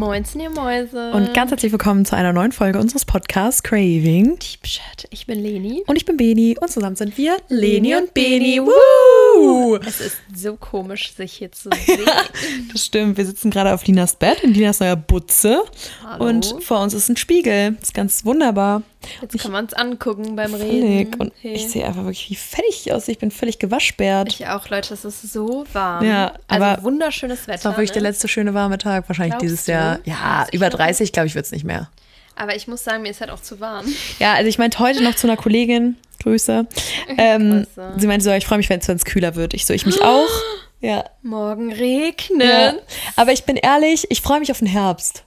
[0.00, 1.12] Moinsen, ihr Mäuse.
[1.12, 4.38] Und ganz herzlich willkommen zu einer neuen Folge unseres Podcasts Craving.
[4.38, 5.06] Deep Chat.
[5.10, 5.84] Ich bin Leni.
[5.86, 8.62] Und ich bin Beni und zusammen sind wir Leni und Beni.
[8.62, 8.70] Woo!
[9.86, 12.00] Es ist so komisch, sich hier zu sehen.
[12.72, 13.16] Das stimmt.
[13.16, 15.62] Wir sitzen gerade auf Linas Bett in Linas neuer Butze.
[16.04, 16.24] Hallo.
[16.26, 17.72] Und vor uns ist ein Spiegel.
[17.72, 18.82] Das ist ganz wunderbar.
[19.22, 20.54] Jetzt kann man es angucken beim.
[20.54, 21.14] Reden.
[21.14, 21.54] Und Hey.
[21.54, 23.12] ich sehe einfach wirklich wie fertig ich aussehe.
[23.12, 24.28] Ich bin völlig gewaschbärt.
[24.28, 26.04] Ich auch, Leute, es ist so warm.
[26.04, 27.54] Ja, also aber wunderschönes Wetter.
[27.56, 28.08] Das war wirklich der ne?
[28.08, 29.08] letzte schöne warme Tag.
[29.08, 29.72] Wahrscheinlich Glaubst dieses du?
[29.72, 29.98] Jahr.
[30.04, 31.88] Ja, Ich über glaube- 30, glaube ich, wird es nicht mehr.
[32.40, 33.84] Aber ich muss sagen, mir ist halt auch zu warm.
[34.18, 36.66] Ja, also ich meinte heute noch zu einer Kollegin, Grüße.
[37.18, 37.92] Ähm, Grüße.
[37.98, 39.52] sie meinte so, ich freue mich, wenn es kühler wird.
[39.52, 40.28] Ich so, ich mich auch.
[40.82, 41.04] Ja.
[41.20, 41.76] Morgen ja.
[41.76, 42.82] regnet.
[43.14, 45.24] Aber ich bin ehrlich, ich freue mich auf den Herbst.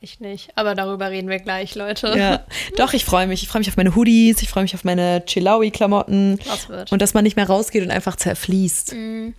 [0.00, 0.50] Ich nicht.
[0.56, 2.12] Aber darüber reden wir gleich, Leute.
[2.18, 2.44] Ja.
[2.76, 3.44] Doch, ich freue mich.
[3.44, 6.40] Ich freue mich auf meine Hoodies, ich freue mich auf meine Chilawi-Klamotten.
[6.48, 6.90] Was wird?
[6.90, 8.94] Und dass man nicht mehr rausgeht und einfach zerfließt.
[8.94, 9.34] Mm,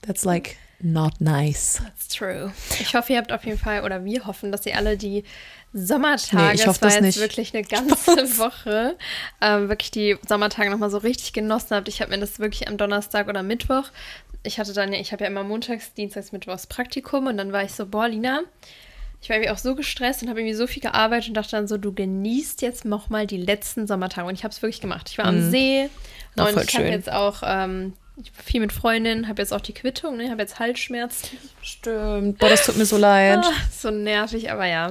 [0.00, 1.80] That's like not nice.
[1.84, 2.52] that's true.
[2.80, 5.24] Ich hoffe, ihr habt auf jeden Fall, oder wir hoffen, dass ihr alle die
[5.72, 7.20] Sommertage, Nee, ich hoffe es war das jetzt nicht.
[7.20, 8.96] wirklich eine ganze Woche,
[9.40, 11.88] ähm, wirklich die Sommertage nochmal so richtig genossen habt.
[11.88, 13.84] Ich habe mir das wirklich am Donnerstag oder Mittwoch,
[14.42, 17.62] ich hatte dann ja, ich habe ja immer montags, dienstags, mittwochs Praktikum und dann war
[17.62, 18.40] ich so, boah, Lina,
[19.22, 21.68] ich war irgendwie auch so gestresst und habe irgendwie so viel gearbeitet und dachte dann
[21.68, 24.26] so, du genießt jetzt nochmal die letzten Sommertage.
[24.26, 25.08] Und ich habe es wirklich gemacht.
[25.10, 25.90] Ich war am See
[26.38, 29.60] Ach, und ich habe jetzt auch ähm, ich war viel mit Freundinnen, habe jetzt auch
[29.60, 30.30] die Quittung, ne?
[30.30, 31.38] habe jetzt Halsschmerzen.
[31.62, 32.38] Stimmt.
[32.38, 33.40] Boah, das tut mir so leid.
[33.42, 34.90] Ah, so nervig, aber ja.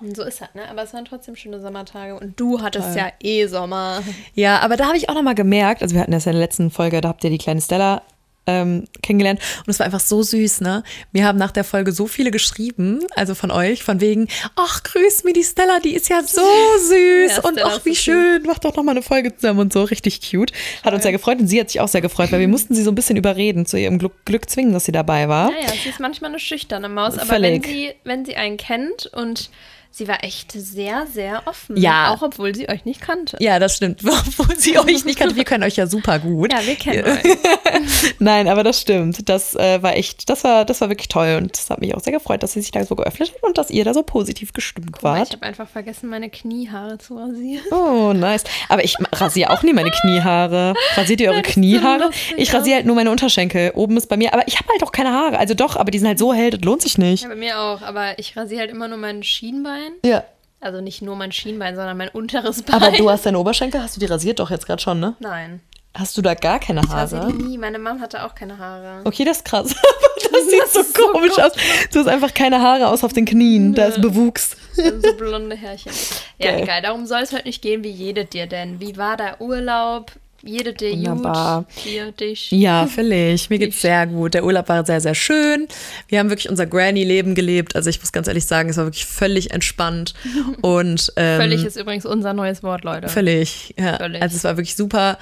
[0.00, 0.68] Und so ist halt, ne?
[0.70, 2.14] Aber es waren trotzdem schöne Sommertage.
[2.18, 2.96] Und du hattest Toll.
[2.96, 4.02] ja eh Sommer.
[4.34, 6.46] Ja, aber da habe ich auch nochmal gemerkt, also wir hatten das ja in der
[6.46, 8.02] letzten Folge, da habt ihr die kleine Stella
[8.46, 10.82] ähm, kennengelernt und es war einfach so süß, ne?
[11.12, 15.24] Mir haben nach der Folge so viele geschrieben, also von euch, von wegen, ach, grüß
[15.24, 16.40] mir die Stella, die ist ja so
[16.78, 19.72] süß Ja, und Stella ach, wie so schön, macht doch nochmal eine Folge zusammen und
[19.72, 20.52] so, richtig cute.
[20.84, 22.82] Hat uns sehr gefreut und sie hat sich auch sehr gefreut, weil wir mussten sie
[22.82, 25.50] so ein bisschen überreden, zu ihrem Glück, Glück zwingen, dass sie dabei war.
[25.50, 27.64] Naja, sie ist manchmal eine schüchterne Maus, aber Völlig.
[27.64, 29.50] wenn sie, wenn sie einen kennt und
[29.90, 31.76] sie war echt sehr, sehr offen.
[31.76, 32.12] Ja.
[32.14, 33.36] Auch obwohl sie euch nicht kannte.
[33.40, 34.02] Ja, das stimmt.
[34.04, 36.52] Obwohl sie euch nicht kannte, wir können euch ja super gut.
[36.52, 37.22] Ja, wir kennen euch.
[38.18, 39.28] Nein, aber das stimmt.
[39.28, 42.00] Das äh, war echt, das war, das war wirklich toll und das hat mich auch
[42.00, 44.52] sehr gefreut, dass sie sich da so geöffnet hat und dass ihr da so positiv
[44.52, 45.32] gestimmt Ich wart.
[45.32, 47.64] habe einfach vergessen, meine Kniehaare zu rasieren.
[47.72, 48.44] Oh, nice.
[48.68, 50.74] Aber ich rasiere auch nie meine Kniehaare.
[50.94, 52.10] Rasiert ihr eure Kniehaare?
[52.36, 53.72] Ich rasiere halt nur meine Unterschenkel.
[53.74, 55.38] Oben ist bei mir, aber ich habe halt auch keine Haare.
[55.38, 57.22] Also doch, aber die sind halt so hell, das lohnt sich nicht.
[57.22, 59.79] Ja, bei mir auch, aber ich rasiere halt immer nur mein Schienbein.
[60.04, 60.24] Ja.
[60.60, 62.74] Also nicht nur mein Schienbein, sondern mein unteres Bein.
[62.76, 65.16] Aber du hast deine Oberschenkel, hast du die rasiert doch jetzt gerade schon, ne?
[65.20, 65.60] Nein.
[65.96, 67.32] Hast du da gar keine Ich Haare?
[67.32, 67.58] die nie.
[67.58, 69.00] Meine Mom hatte auch keine Haare.
[69.04, 69.74] Okay, das ist krass.
[70.32, 71.52] das sieht so ist so komisch aus.
[71.92, 73.74] Du hast einfach keine Haare aus auf den Knien.
[73.74, 74.56] Da ist Bewuchs.
[74.74, 75.90] So blonde Härchen.
[76.38, 76.62] Ja, Geil.
[76.62, 76.82] egal.
[76.82, 77.82] Darum soll es halt nicht gehen.
[77.82, 78.80] Wie jede dir denn?
[78.80, 80.12] Wie war der Urlaub?
[80.42, 81.62] Jede dir Wunderbar.
[81.64, 81.84] gut?
[81.84, 82.50] Dir, dich?
[82.50, 83.50] Ja, völlig.
[83.50, 84.34] Mir geht's Ich- sehr gut.
[84.34, 85.68] Der Urlaub war sehr, sehr schön.
[86.08, 87.76] Wir haben wirklich unser Granny-Leben gelebt.
[87.76, 90.14] Also ich muss ganz ehrlich sagen, es war wirklich völlig entspannt.
[90.62, 93.08] Und ähm, Völlig ist übrigens unser neues Wort, Leute.
[93.08, 93.96] Völlig, ja.
[93.98, 94.22] Völlig.
[94.22, 95.18] Also es war wirklich super.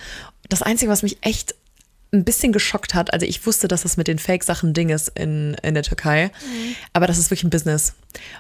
[0.49, 1.55] Das Einzige, was mich echt
[2.11, 5.55] ein bisschen geschockt hat, also ich wusste, dass das mit den Fake-Sachen Ding ist in,
[5.63, 6.31] in der Türkei,
[6.95, 7.93] aber das ist wirklich ein Business.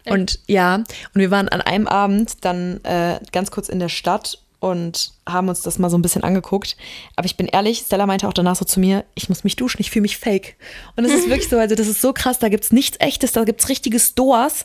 [0.06, 4.38] Und ja, und wir waren an einem Abend dann äh, ganz kurz in der Stadt
[4.60, 6.76] und haben uns das mal so ein bisschen angeguckt.
[7.16, 9.80] Aber ich bin ehrlich, Stella meinte auch danach so zu mir, ich muss mich duschen,
[9.80, 10.56] ich fühle mich fake.
[10.96, 13.44] Und das ist wirklich so, also das ist so krass, da gibt's nichts echtes, da
[13.44, 14.64] gibt's richtige Stores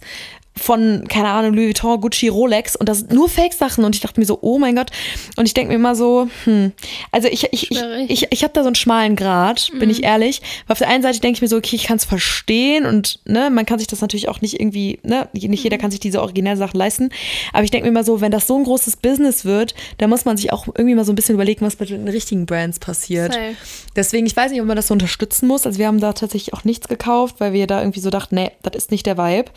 [0.56, 4.20] von, keine Ahnung, Louis Vuitton, Gucci, Rolex und das sind nur Fake-Sachen und ich dachte
[4.20, 4.92] mir so, oh mein Gott.
[5.36, 6.72] Und ich denke mir immer so, hm,
[7.12, 8.10] also ich, ich, ich, Schwierig.
[8.10, 10.42] ich, ich habe da so einen schmalen Grad, bin ich ehrlich.
[10.68, 13.20] Weil auf der einen Seite denke ich mir so, okay, ich kann es verstehen und
[13.26, 16.22] ne, man kann sich das natürlich auch nicht irgendwie, ne, nicht jeder kann sich diese
[16.22, 17.10] Originalsachen leisten.
[17.52, 20.26] Aber ich denke mir immer so, wenn das so ein großes Business wird, dann muss
[20.26, 23.34] man sich auch irgendwie mal so ein bisschen überlegen, was mit den richtigen Brands passiert.
[23.34, 23.56] Safe.
[23.96, 25.66] Deswegen, ich weiß nicht, ob man das so unterstützen muss.
[25.66, 28.52] Also wir haben da tatsächlich auch nichts gekauft, weil wir da irgendwie so dachten, nee,
[28.62, 29.52] das ist nicht der Vibe.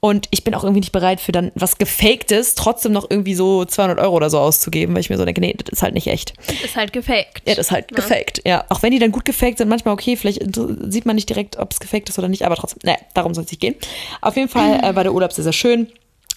[0.00, 3.64] Und ich bin auch irgendwie nicht bereit für dann was Gefaktes trotzdem noch irgendwie so
[3.64, 6.06] 200 Euro oder so auszugeben, weil ich mir so denke, nee, das ist halt nicht
[6.06, 6.34] echt.
[6.64, 7.42] Ist halt gefaked.
[7.46, 8.42] Ja, das ist halt gefaked.
[8.44, 11.58] Ja, auch wenn die dann gut gefaked sind, manchmal okay, vielleicht sieht man nicht direkt,
[11.58, 13.74] ob es gefaked ist oder nicht, aber trotzdem, naja, darum soll es nicht gehen.
[14.20, 15.88] Auf jeden Fall äh, war der Urlaub sehr, sehr schön.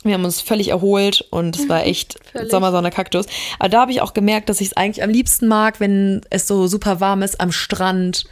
[0.03, 2.19] Wir haben uns völlig erholt und es war echt.
[2.49, 3.25] Sommersonne Kaktus.
[3.57, 6.47] Aber da habe ich auch gemerkt, dass ich es eigentlich am liebsten mag, wenn es
[6.47, 8.25] so super warm ist am Strand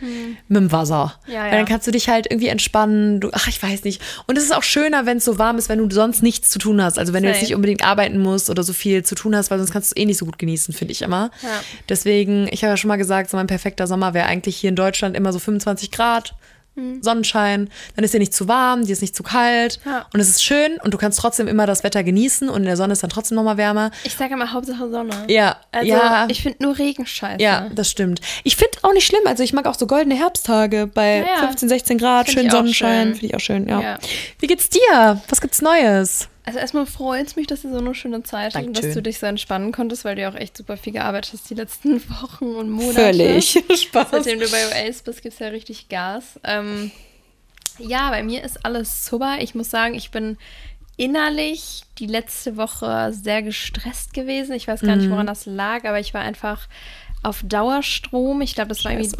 [0.47, 1.15] mit dem Wasser.
[1.25, 1.33] Hm.
[1.33, 1.57] Ja, Weil ja.
[1.57, 3.19] dann kannst du dich halt irgendwie entspannen.
[3.19, 4.01] Du, ach, ich weiß nicht.
[4.27, 6.59] Und es ist auch schöner, wenn es so warm ist, wenn du sonst nichts zu
[6.59, 6.99] tun hast.
[6.99, 9.57] Also wenn du jetzt nicht unbedingt arbeiten musst oder so viel zu tun hast, weil
[9.57, 11.31] sonst kannst du es eh nicht so gut genießen, finde ich immer.
[11.41, 11.49] Ja.
[11.89, 14.75] Deswegen, ich habe ja schon mal gesagt, so mein perfekter Sommer wäre eigentlich hier in
[14.75, 16.35] Deutschland immer so 25 Grad,
[16.77, 17.03] mhm.
[17.03, 20.05] Sonnenschein, dann ist dir nicht zu warm, dir ist nicht zu kalt ja.
[20.13, 22.77] und es ist schön und du kannst trotzdem immer das Wetter genießen und in der
[22.77, 23.91] Sonne ist dann trotzdem nochmal wärmer.
[24.03, 25.25] Ich sage immer Hauptsache Sonne.
[25.27, 26.27] Ja, also, ja.
[26.29, 27.41] Ich finde nur Regen scheiße.
[27.41, 28.21] Ja, das stimmt.
[28.43, 31.69] Ich finde auch nicht schlimm, also ich mag auch so goldene Herbsttage bei ja, 15,
[31.69, 33.81] 16 Grad, schön Sonnenschein, finde ich auch schön, ja.
[33.81, 33.99] ja.
[34.39, 35.21] Wie geht's dir?
[35.29, 36.29] Was gibt's Neues?
[36.47, 39.01] Also erstmal freut es mich, dass ihr so eine schöne Zeit hast und dass du
[39.01, 42.01] dich so entspannen konntest, weil du ja auch echt super viel gearbeitet hast die letzten
[42.21, 43.01] Wochen und Monate.
[43.01, 43.61] Völlig.
[43.75, 44.11] Spaß.
[44.11, 46.39] Seitdem du bei Oasis bist, gibt es ja richtig Gas.
[46.45, 46.91] Ähm,
[47.79, 49.39] ja, bei mir ist alles super.
[49.41, 50.37] Ich muss sagen, ich bin
[50.95, 54.53] innerlich die letzte Woche sehr gestresst gewesen.
[54.53, 55.11] Ich weiß gar nicht, mhm.
[55.11, 56.69] woran das lag, aber ich war einfach
[57.23, 58.41] auf Dauerstrom.
[58.41, 59.11] Ich glaube, das war irgendwie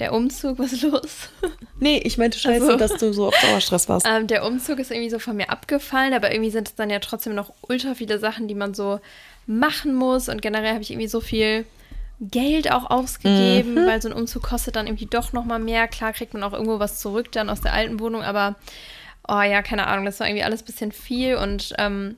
[0.00, 0.58] der Umzug.
[0.58, 1.30] Was ist los?
[1.78, 4.06] Nee, ich meinte scheiße, also, dass du so auf Dauerstress warst.
[4.08, 7.00] Ähm, der Umzug ist irgendwie so von mir abgefallen, aber irgendwie sind es dann ja
[7.00, 8.98] trotzdem noch ultra viele Sachen, die man so
[9.46, 10.30] machen muss.
[10.30, 11.66] Und generell habe ich irgendwie so viel
[12.18, 13.86] Geld auch ausgegeben, mhm.
[13.86, 15.86] weil so ein Umzug kostet dann irgendwie doch noch mal mehr.
[15.86, 18.56] Klar kriegt man auch irgendwo was zurück dann aus der alten Wohnung, aber
[19.28, 22.16] oh ja, keine Ahnung, das war irgendwie alles ein bisschen viel und ähm,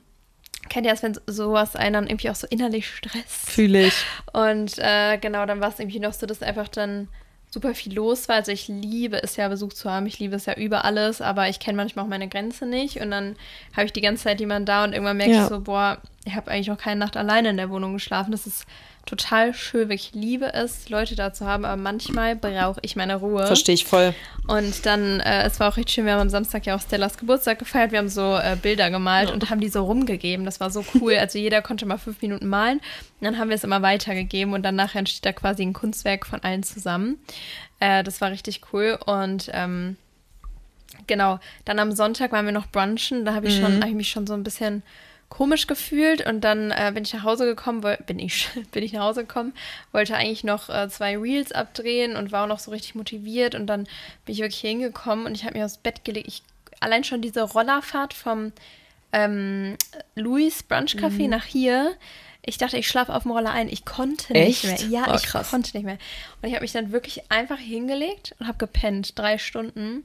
[0.69, 3.49] kennt ihr das, wenn sowas einen dann irgendwie auch so innerlich stresst?
[3.49, 3.93] Fühle ich.
[4.33, 7.07] Und äh, genau, dann war es irgendwie noch so, dass einfach dann
[7.51, 8.35] super viel los war.
[8.35, 10.05] Also ich liebe es ja, Besuch zu haben.
[10.05, 13.01] Ich liebe es ja über alles, aber ich kenne manchmal auch meine Grenze nicht.
[13.01, 13.35] Und dann
[13.75, 15.43] habe ich die ganze Zeit jemanden da und irgendwann merke ja.
[15.43, 15.97] ich so, boah,
[16.29, 18.31] ich habe eigentlich noch keine Nacht alleine in der Wohnung geschlafen.
[18.31, 18.65] Das ist
[19.05, 19.89] total schön.
[19.91, 23.47] Ich liebe es, Leute da zu haben, aber manchmal brauche ich meine Ruhe.
[23.47, 24.13] Verstehe ich voll.
[24.47, 27.17] Und dann, äh, es war auch richtig schön, wir haben am Samstag ja auch Stellas
[27.17, 27.91] Geburtstag gefeiert.
[27.91, 29.33] Wir haben so äh, Bilder gemalt ja.
[29.33, 30.45] und haben die so rumgegeben.
[30.45, 31.15] Das war so cool.
[31.15, 32.77] Also jeder konnte mal fünf Minuten malen.
[32.77, 36.25] Und dann haben wir es immer weitergegeben und dann nachher entsteht da quasi ein Kunstwerk
[36.25, 37.17] von allen zusammen.
[37.79, 38.99] Äh, das war richtig cool.
[39.05, 39.97] Und ähm,
[41.07, 43.25] genau, dann am Sonntag waren wir noch brunchen.
[43.25, 43.81] Da habe ich, mhm.
[43.81, 44.83] hab ich mich schon so ein bisschen
[45.29, 49.03] komisch gefühlt und dann äh, bin ich nach Hause gekommen, bin ich, bin ich nach
[49.03, 49.53] Hause gekommen,
[49.91, 53.67] wollte eigentlich noch äh, zwei Reels abdrehen und war auch noch so richtig motiviert und
[53.67, 53.83] dann
[54.25, 56.27] bin ich wirklich hingekommen und ich habe mir aufs Bett gelegt.
[56.27, 56.43] Ich,
[56.79, 58.51] allein schon diese Rollerfahrt vom
[59.11, 59.77] ähm,
[60.15, 61.29] Louis Brunch Café mhm.
[61.29, 61.95] nach hier,
[62.41, 63.69] ich dachte, ich schlafe auf dem Roller ein.
[63.69, 64.89] Ich konnte nicht Echt?
[64.89, 65.01] mehr.
[65.01, 65.97] Ja, oh, ich konnte nicht mehr.
[66.41, 70.03] Und ich habe mich dann wirklich einfach hingelegt und habe gepennt, drei Stunden.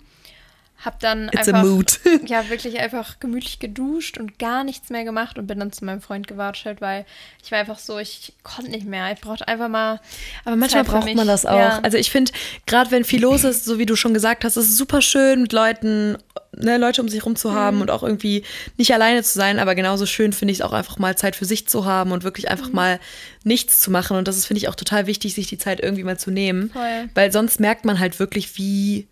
[0.85, 1.65] Hab dann It's einfach,
[2.27, 6.03] ja, wirklich einfach gemütlich geduscht und gar nichts mehr gemacht und bin dann zu meinem
[6.03, 7.07] Freund gewartet, weil
[7.43, 9.11] ich war einfach so, ich konnte nicht mehr.
[9.13, 10.01] Ich brauchte einfach mal.
[10.45, 11.59] Aber manchmal braucht man das auch.
[11.59, 11.81] Ja.
[11.83, 12.33] Also ich finde,
[12.67, 15.43] gerade wenn viel los ist, so wie du schon gesagt hast, ist es super schön
[15.43, 16.19] mit Leuten,
[16.53, 17.83] ne, Leute um sich rum zu haben mhm.
[17.83, 18.45] und auch irgendwie
[18.77, 19.59] nicht alleine zu sein.
[19.59, 22.25] Aber genauso schön finde ich es auch einfach mal Zeit für sich zu haben und
[22.25, 22.75] wirklich einfach mhm.
[22.75, 23.01] mal
[23.43, 24.19] nichts zu machen.
[24.19, 26.71] Und das ist, finde ich, auch total wichtig, sich die Zeit irgendwie mal zu nehmen.
[26.71, 27.09] Voll.
[27.15, 29.09] Weil sonst merkt man halt wirklich, wie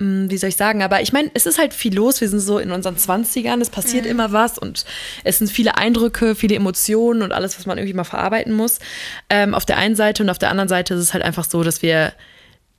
[0.00, 2.20] wie soll ich sagen, aber ich meine, es ist halt viel los.
[2.20, 4.10] Wir sind so in unseren 20ern, es passiert mhm.
[4.10, 4.84] immer was und
[5.24, 8.78] es sind viele Eindrücke, viele Emotionen und alles, was man irgendwie mal verarbeiten muss.
[9.28, 11.62] Ähm, auf der einen Seite und auf der anderen Seite ist es halt einfach so,
[11.62, 12.12] dass wir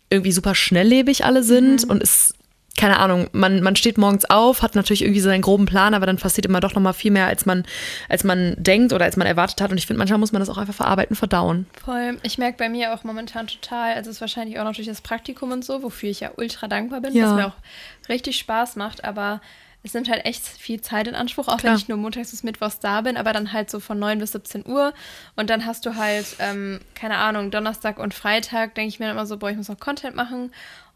[0.09, 1.91] irgendwie super schnelllebig alle sind mhm.
[1.91, 2.33] und es
[2.77, 6.05] keine Ahnung, man, man steht morgens auf, hat natürlich irgendwie so einen groben Plan, aber
[6.05, 7.65] dann passiert immer doch noch mal viel mehr, als man,
[8.07, 9.71] als man denkt oder als man erwartet hat.
[9.71, 11.67] Und ich finde, manchmal muss man das auch einfach verarbeiten, verdauen.
[11.83, 12.17] Voll.
[12.23, 15.51] Ich merke bei mir auch momentan total, also es ist wahrscheinlich auch natürlich das Praktikum
[15.51, 17.25] und so, wofür ich ja ultra dankbar bin, ja.
[17.25, 19.41] was mir auch richtig Spaß macht, aber
[19.83, 21.73] es nimmt halt echt viel Zeit in Anspruch, auch Klar.
[21.73, 24.31] wenn ich nur montags bis mittwochs da bin, aber dann halt so von 9 bis
[24.33, 24.93] 17 Uhr.
[25.35, 29.25] Und dann hast du halt, ähm, keine Ahnung, Donnerstag und Freitag, denke ich mir immer
[29.25, 30.51] so, boah, ich muss noch Content machen.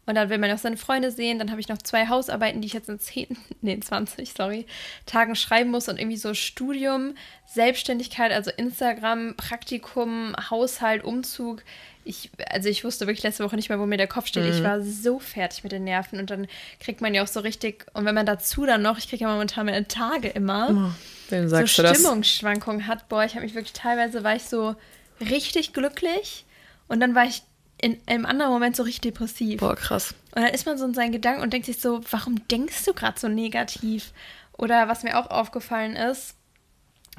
[0.06, 1.40] Und dann will man auch seine Freunde sehen.
[1.40, 4.66] Dann habe ich noch zwei Hausarbeiten, die ich jetzt in 10, nee, 20, sorry,
[5.04, 5.88] Tagen schreiben muss.
[5.88, 11.64] Und irgendwie so Studium, Selbstständigkeit, also Instagram, Praktikum, Haushalt, Umzug.
[12.04, 14.44] Ich, also ich wusste wirklich letzte Woche nicht mehr, wo mir der Kopf steht.
[14.44, 14.50] Mhm.
[14.52, 16.20] Ich war so fertig mit den Nerven.
[16.20, 16.46] Und dann
[16.78, 19.30] kriegt man ja auch so richtig, und wenn man dazu dann noch, ich kriege ja
[19.30, 23.08] momentan meine Tage immer, oh, wem sagst so Stimmungsschwankungen hat.
[23.08, 24.76] Boah, ich habe mich wirklich teilweise, war ich so
[25.20, 26.44] richtig glücklich.
[26.86, 27.42] Und dann war ich
[27.80, 29.60] in einem anderen Moment so richtig depressiv.
[29.60, 30.14] Boah, krass.
[30.34, 32.94] Und dann ist man so in seinen Gedanken und denkt sich so, warum denkst du
[32.94, 34.12] gerade so negativ?
[34.52, 36.34] Oder was mir auch aufgefallen ist,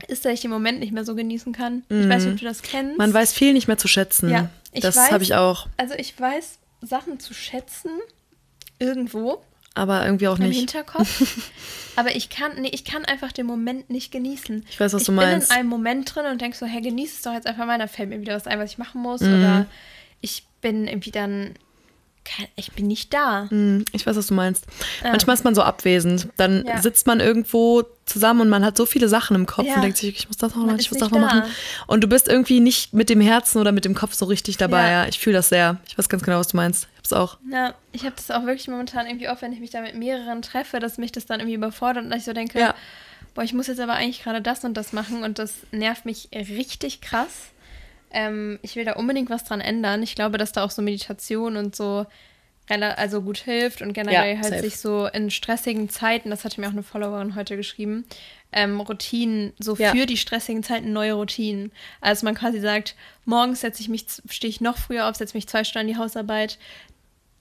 [0.07, 1.83] ist, dass ich den Moment nicht mehr so genießen kann.
[1.89, 2.03] Mhm.
[2.03, 2.97] Ich weiß nicht, ob du das kennst.
[2.97, 4.29] Man weiß viel nicht mehr zu schätzen.
[4.29, 5.67] Ja, ich das habe ich auch.
[5.77, 7.91] Also ich weiß Sachen zu schätzen
[8.79, 9.43] irgendwo.
[9.73, 10.53] Aber irgendwie auch nicht.
[10.53, 11.51] Im Hinterkopf.
[11.95, 14.65] aber ich kann, nee, ich kann einfach den Moment nicht genießen.
[14.69, 15.43] Ich weiß, was ich du meinst.
[15.43, 17.67] Ich bin in einem Moment drin und denk so, hey, genieß es doch jetzt einfach
[17.67, 17.77] mal.
[17.77, 19.21] Da fällt mir wieder was ein, was ich machen muss.
[19.21, 19.33] Mhm.
[19.35, 19.65] Oder
[20.21, 21.53] ich bin irgendwie dann,
[22.55, 23.47] ich bin nicht da.
[23.49, 24.65] Hm, ich weiß, was du meinst.
[25.03, 25.11] Ja.
[25.11, 26.27] Manchmal ist man so abwesend.
[26.37, 26.81] Dann ja.
[26.81, 29.75] sitzt man irgendwo zusammen und man hat so viele Sachen im Kopf ja.
[29.75, 31.43] und denkt sich, ich muss das noch machen, ich muss das noch machen.
[31.87, 34.89] Und du bist irgendwie nicht mit dem Herzen oder mit dem Kopf so richtig dabei.
[34.89, 35.07] Ja.
[35.07, 35.77] Ich fühle das sehr.
[35.87, 36.87] Ich weiß ganz genau, was du meinst.
[36.93, 37.37] Ich hab's auch.
[37.51, 40.41] Ja, ich habe das auch wirklich momentan irgendwie oft, wenn ich mich da mit mehreren
[40.41, 42.73] treffe, dass mich das dann irgendwie überfordert und ich so denke,
[43.33, 46.29] boah, ich muss jetzt aber eigentlich gerade das und das machen und das nervt mich
[46.33, 47.51] richtig krass.
[48.11, 50.01] Ähm, ich will da unbedingt was dran ändern.
[50.03, 52.05] Ich glaube, dass da auch so Meditation und so
[52.69, 54.61] also gut hilft und generell Ja, halt safe.
[54.61, 58.03] sich so in stressigen Zeiten, das hatte mir auch eine Followerin heute geschrieben,
[58.51, 59.91] ähm, Routinen, so Ja.
[59.91, 61.71] für die stressigen Zeiten neue Routinen.
[62.01, 65.47] Also man quasi sagt, morgens setze ich mich, stehe ich noch früher auf, setze mich
[65.47, 66.57] zwei Stunden an die Hausarbeit,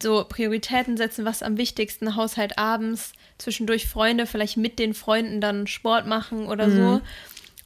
[0.00, 5.66] so Prioritäten setzen, was am wichtigsten, Haushalt abends, zwischendurch Freunde, vielleicht mit den Freunden dann
[5.66, 6.76] Sport machen oder Mhm.
[6.76, 7.00] so.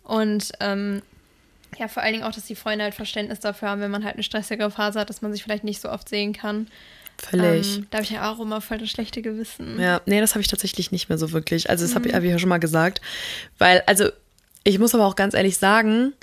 [0.05, 1.03] Und ähm,
[1.79, 4.15] ja, vor allen Dingen auch, dass die Freunde halt Verständnis dafür haben, wenn man halt
[4.15, 6.67] eine stressige Phase hat, dass man sich vielleicht nicht so oft sehen kann.
[7.19, 7.77] Völlig.
[7.79, 9.79] Ähm, da habe ich ja auch immer voll das schlechte Gewissen.
[9.79, 11.69] Ja, nee, das habe ich tatsächlich nicht mehr so wirklich.
[11.69, 12.15] Also das habe Mhm.
[12.15, 13.01] hab ich ja schon mal gesagt.
[13.59, 14.09] Weil, also
[14.65, 16.15] ich muss aber auch ganz ehrlich sagen,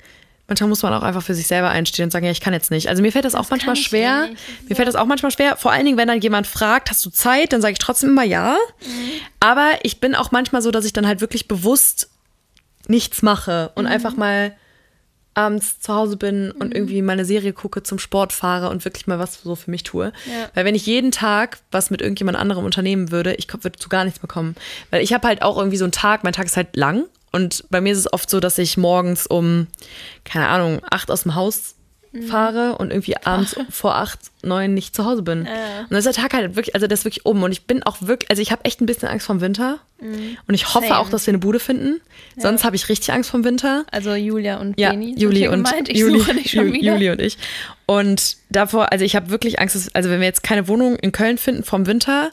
[0.48, 2.70] manchmal muss man auch einfach für sich selber einstehen und sagen, ja, ich kann jetzt
[2.72, 2.88] nicht.
[2.88, 4.28] Also mir fällt das, auch Das manchmal kann ich schwer.
[4.68, 5.56] Mir fällt das auch manchmal schwer.
[5.56, 8.24] Vor allen Dingen, wenn dann jemand fragt, hast du Zeit, dann sage ich trotzdem immer
[8.24, 8.56] ja.
[8.84, 9.10] Mhm.
[9.40, 12.10] Aber ich bin auch manchmal so, dass ich dann halt wirklich bewusst
[12.88, 13.78] nichts mache Mhm.
[13.80, 14.52] und einfach mal
[15.38, 19.18] abends zu Hause bin und irgendwie meine Serie gucke, zum Sport fahre und wirklich mal
[19.18, 20.12] was so für mich tue.
[20.26, 20.50] Ja.
[20.54, 24.04] Weil wenn ich jeden Tag was mit irgendjemand anderem unternehmen würde, ich würde zu gar
[24.04, 24.56] nichts mehr kommen.
[24.90, 27.64] Weil ich habe halt auch irgendwie so einen Tag, mein Tag ist halt lang und
[27.70, 29.68] bei mir ist es oft so, dass ich morgens um,
[30.24, 31.76] keine Ahnung, acht aus dem Haus
[32.26, 35.44] fahre und irgendwie abends vor acht, neun nicht zu Hause bin.
[35.44, 35.80] Ja.
[35.80, 37.82] Und dann ist der Tag halt wirklich, also der ist wirklich um und ich bin
[37.82, 40.98] auch wirklich, also ich habe echt ein bisschen Angst vom Winter und ich hoffe Same.
[41.00, 42.00] auch, dass wir eine Bude finden.
[42.36, 43.84] Sonst habe ich richtig Angst vom Winter.
[43.90, 45.68] Also Julia und Ja, Beni Juli und.
[45.88, 46.92] Ich Juli, suche dich schon wieder.
[46.94, 47.36] Juli und ich.
[47.86, 51.10] Und davor, also ich habe wirklich Angst, dass, also wenn wir jetzt keine Wohnung in
[51.10, 52.30] Köln finden vom Winter,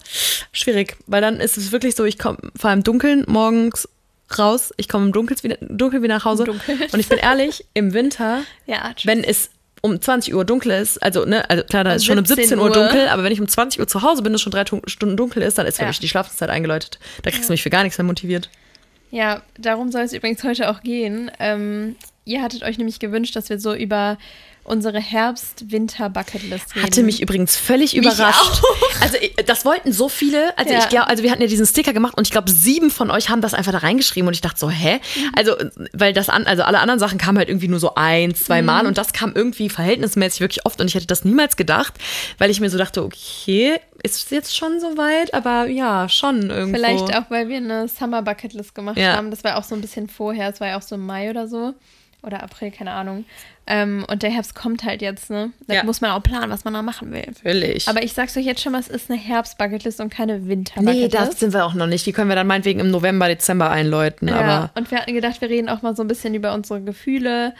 [0.51, 3.89] schwierig, weil dann ist es wirklich so, ich komme vor allem dunkeln morgens
[4.37, 6.43] raus, ich komme im Dunkeln wieder, dunkel wieder nach Hause.
[6.43, 6.83] Im Dunkeln.
[6.91, 9.49] Und ich bin ehrlich, im Winter, Ja, wenn es
[9.85, 12.59] um 20 Uhr dunkel ist, also ne, also klar, da ist schon um 17 17
[12.59, 12.71] Uhr Uhr.
[12.73, 14.81] dunkel, aber wenn ich um 20 Uhr zu Hause bin und es schon drei Tun-
[14.87, 15.87] Stunden dunkel ist, dann ist für Ja.
[15.87, 16.99] mich die Schlafenszeit eingeläutet.
[17.23, 18.49] Da kriegst du mich für gar nichts mehr motiviert.
[19.11, 21.31] Ja, darum soll es übrigens heute auch gehen.
[21.39, 24.17] Ähm, ihr hattet euch nämlich gewünscht, dass wir so über
[24.65, 26.85] unsere Herbst-Winter-Bucketlist reden.
[26.85, 28.61] Hatte mich übrigens völlig überrascht.
[29.01, 30.57] Also ich- das wollten so viele.
[30.57, 30.79] Also Ja.
[30.79, 33.29] ich glaube, also wir hatten ja diesen Sticker gemacht und ich glaube, sieben von euch
[33.29, 34.95] haben das einfach da reingeschrieben und ich dachte so, hä?
[34.95, 35.31] Mhm.
[35.35, 35.55] Also,
[35.93, 38.65] weil das an, also alle anderen Sachen kamen halt irgendwie nur so eins, zwei Mhm.
[38.65, 41.93] Mal und das kam irgendwie verhältnismäßig wirklich oft und ich hätte das niemals gedacht,
[42.39, 45.33] weil ich mir so dachte, okay, ist es jetzt schon so weit?
[45.33, 46.77] Aber ja, schon irgendwo.
[46.77, 49.17] Vielleicht auch, weil wir eine Summer-Bucketlist gemacht Ja.
[49.17, 49.29] haben.
[49.29, 50.49] Das war auch so ein bisschen vorher.
[50.49, 51.73] Es war ja auch so im Mai oder so.
[52.25, 53.25] Oder April, keine Ahnung.
[53.67, 55.51] Ähm, und der Herbst kommt halt jetzt, ne?
[55.67, 55.83] Da Ja.
[55.83, 57.25] muss man auch planen, was man da machen will.
[57.41, 57.87] Völlig.
[57.87, 61.13] Aber ich sag's euch jetzt schon mal, es ist eine Herbst-Bucketlist und keine nee, Winter-Bucketlist.
[61.13, 62.05] das sind wir auch noch nicht.
[62.05, 64.27] Die können wir dann meinetwegen im November, Dezember einläuten.
[64.27, 66.81] Ja, Aber und wir hatten gedacht, wir reden auch mal so ein bisschen über unsere
[66.81, 67.53] Gefühle.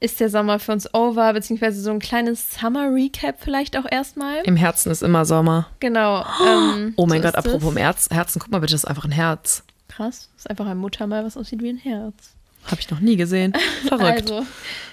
[0.00, 1.32] Ist der Sommer für uns over?
[1.32, 4.38] Beziehungsweise so ein kleines Summer-Recap vielleicht auch erstmal.
[4.44, 5.66] im Herzen ist immer Sommer.
[5.80, 6.24] Genau.
[6.46, 9.10] ähm, Oh mein so Gott, apropos Herz, Herzen, guck mal bitte, das ist einfach ein
[9.12, 9.64] Herz.
[9.88, 10.30] Krass.
[10.36, 12.34] Das ist einfach ein Muttermal, was aussieht wie ein Herz.
[12.70, 13.52] Habe ich noch nie gesehen.
[13.86, 14.30] Verrückt.
[14.30, 14.46] Also,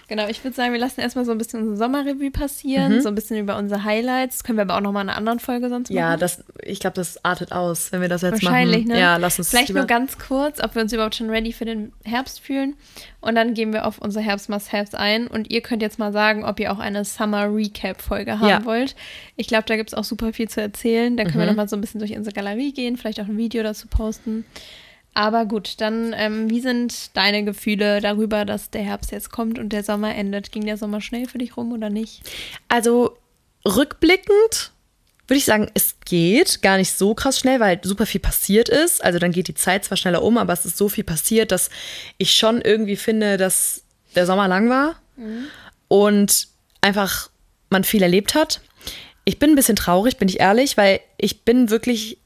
[0.07, 3.15] genau, ich würde sagen, wir lassen erstmal so ein bisschen unsere Sommerrevue passieren, so ein
[3.15, 4.43] bisschen über unsere Highlights.
[4.43, 5.97] Können wir aber auch nochmal in einer anderen Folge sonst machen.
[5.97, 8.89] Ja, das, ich glaube, das artet aus, wenn wir das jetzt Wahrscheinlich, machen.
[8.95, 8.99] ne?
[8.99, 11.91] Ja, lass uns Vielleicht nur ganz kurz, ob wir uns überhaupt schon ready für den
[12.03, 12.75] Herbst fühlen.
[13.19, 15.25] Und dann gehen wir auf unsere Herbst-Must-Haves ein.
[15.25, 18.65] Und ihr könnt jetzt mal sagen, ob ihr auch eine Summer-Recap-Folge haben Ja.
[18.65, 18.95] wollt.
[19.37, 21.17] Ich glaube, da gibt es auch super viel zu erzählen.
[21.17, 21.39] Da können Mhm.
[21.39, 24.45] wir nochmal so ein bisschen durch unsere Galerie gehen, vielleicht auch ein Video dazu posten.
[25.15, 29.69] Aber gut, dann, ähm, wie sind deine Gefühle darüber, dass der Herbst jetzt kommt und
[29.69, 30.51] der Sommer endet?
[30.51, 32.21] Ging der Sommer schnell für dich rum oder nicht?
[32.67, 33.17] Also
[33.65, 34.71] rückblickend
[35.27, 39.03] würde ich sagen, es geht gar nicht so krass schnell, weil super viel passiert ist.
[39.03, 41.69] Also dann geht die Zeit zwar schneller um, aber es ist so viel passiert, dass
[42.17, 43.83] ich schon irgendwie finde, dass
[44.15, 45.01] der Sommer lang war
[45.87, 46.49] und
[46.81, 47.29] einfach
[47.69, 48.59] man viel erlebt hat.
[49.23, 52.19] Ich bin ein bisschen traurig, bin ich ehrlich, weil ich bin wirklich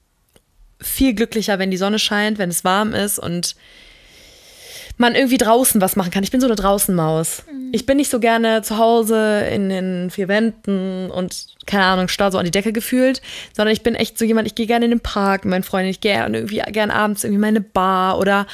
[0.79, 3.55] viel glücklicher, wenn die Sonne scheint, wenn es warm ist und
[4.97, 6.23] man irgendwie draußen was machen kann.
[6.23, 7.43] Ich bin so eine Draußenmaus.
[7.71, 12.31] Ich bin nicht so gerne zu Hause in den vier Wänden und keine Ahnung, starr
[12.31, 13.21] so an die Decke gefühlt,
[13.55, 15.89] sondern ich bin echt so jemand, ich gehe gerne in den Park mit meinen Freunden,
[15.89, 18.45] ich gehe gerne irgendwie gerne abends irgendwie meine Bar oder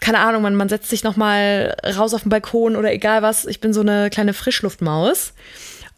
[0.00, 3.46] keine Ahnung, man, man setzt sich noch mal raus auf den Balkon oder egal was.
[3.46, 5.32] Ich bin so eine kleine Frischluftmaus.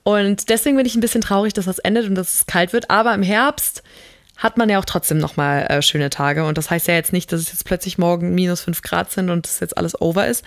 [0.03, 2.91] Und deswegen bin ich ein bisschen traurig, dass das endet und dass es kalt wird.
[2.91, 3.83] Aber im Herbst
[4.41, 6.45] hat man ja auch trotzdem noch mal äh, schöne Tage.
[6.45, 9.31] Und das heißt ja jetzt nicht, dass es jetzt plötzlich morgen minus fünf Grad sind
[9.31, 10.45] und das jetzt alles over ist.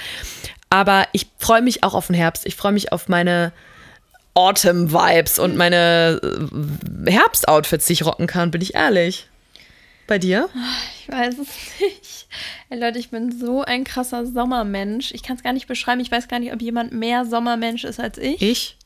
[0.70, 2.46] Aber ich freue mich auch auf den Herbst.
[2.46, 3.54] Ich freue mich auf meine
[4.34, 6.20] Autumn-Vibes und meine
[7.06, 9.30] äh, Herbst-Outfits, die ich rocken kann, bin ich ehrlich.
[10.08, 10.50] Bei dir?
[11.00, 11.48] Ich weiß es
[11.80, 12.28] nicht.
[12.70, 15.12] Ey, Leute, ich bin so ein krasser Sommermensch.
[15.14, 16.02] Ich kann es gar nicht beschreiben.
[16.02, 18.42] Ich weiß gar nicht, ob jemand mehr Sommermensch ist als ich.
[18.42, 18.78] Ich?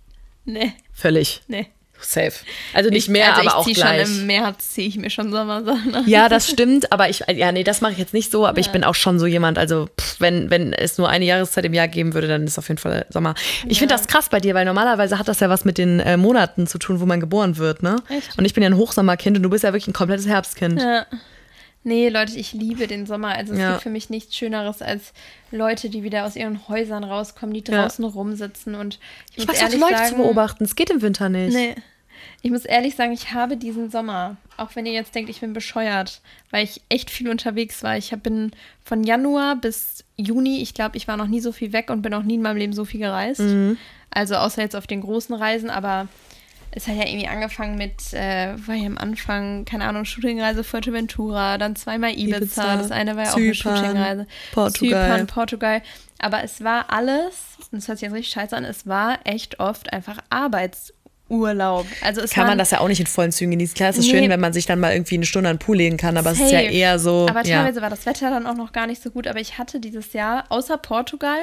[0.45, 1.41] Nee, Völlig.
[1.47, 1.67] nee.
[1.99, 2.33] Safe.
[2.73, 4.07] Also nicht mehr, also aber auch gleich.
[4.07, 6.07] schon im März ziehe ich mir schon Sommersachen an.
[6.07, 8.69] Ja, das stimmt, aber ich, ja, nee, das mache ich jetzt nicht so, aber ich
[8.69, 11.87] bin auch schon so jemand, also pff, wenn, wenn es nur eine Jahreszeit im Jahr
[11.87, 13.35] geben würde, dann ist auf jeden Fall Sommer.
[13.67, 16.17] Ich finde das krass bei dir, weil normalerweise hat das ja was mit den äh,
[16.17, 17.97] Monaten zu tun, wo man geboren wird, ne?
[18.09, 18.37] Echt?
[18.37, 20.81] Und ich bin ja ein Hochsommerkind und du bist ja wirklich ein komplettes Herbstkind.
[20.81, 21.05] Ja.
[21.87, 23.29] Nee, Leute, ich liebe den Sommer.
[23.29, 23.71] Also es Ja.
[23.71, 25.13] gibt für mich nichts Schöneres als
[25.51, 27.83] Leute, die wieder aus ihren Häusern rauskommen, die Ja.
[27.83, 28.75] draußen rumsitzen.
[28.75, 28.99] Und
[29.31, 31.53] ich, Ich muss auch ehrlich Leute sagen, zu beobachten, es geht im Winter nicht.
[31.53, 31.75] Nee.
[32.41, 35.53] Ich muss ehrlich sagen, ich habe diesen Sommer, auch wenn ihr jetzt denkt, ich bin
[35.53, 36.19] bescheuert,
[36.51, 37.97] weil ich echt viel unterwegs war.
[37.97, 38.51] Ich bin
[38.83, 42.13] von Januar bis Juni, ich glaube, ich war noch nie so viel weg und bin
[42.13, 43.39] auch nie in meinem Leben so viel gereist.
[43.39, 43.77] Mhm.
[44.11, 46.07] Also außer jetzt auf den großen Reisen, aber
[46.77, 51.57] es hat ja irgendwie angefangen mit, äh, war ja am Anfang, keine Ahnung, Shootingreise Fuerteventura,
[51.57, 54.27] dann zweimal Ibiza, Ibiza, das eine war ja auch eine Shootingreise.
[54.53, 55.09] Portugal.
[55.11, 55.81] Zypern, Portugal.
[56.19, 57.33] Aber es war alles,
[57.71, 61.85] und das hört sich jetzt richtig scheiße an, es war echt oft einfach Arbeitsurlaub.
[62.01, 63.75] Also es Kann man waren- das ja auch nicht in vollen Zügen genießen.
[63.75, 64.11] Klar, es ist Nee.
[64.19, 66.31] schön, wenn man sich dann mal irgendwie eine Stunde an den Pool legen kann, aber
[66.31, 66.71] es ist ja Safe.
[66.71, 67.27] eher so.
[67.29, 67.57] Aber ja.
[67.63, 69.27] teilweise war das Wetter dann auch noch gar nicht so gut.
[69.27, 71.39] Aber ich hatte dieses Jahr, außer Portugal,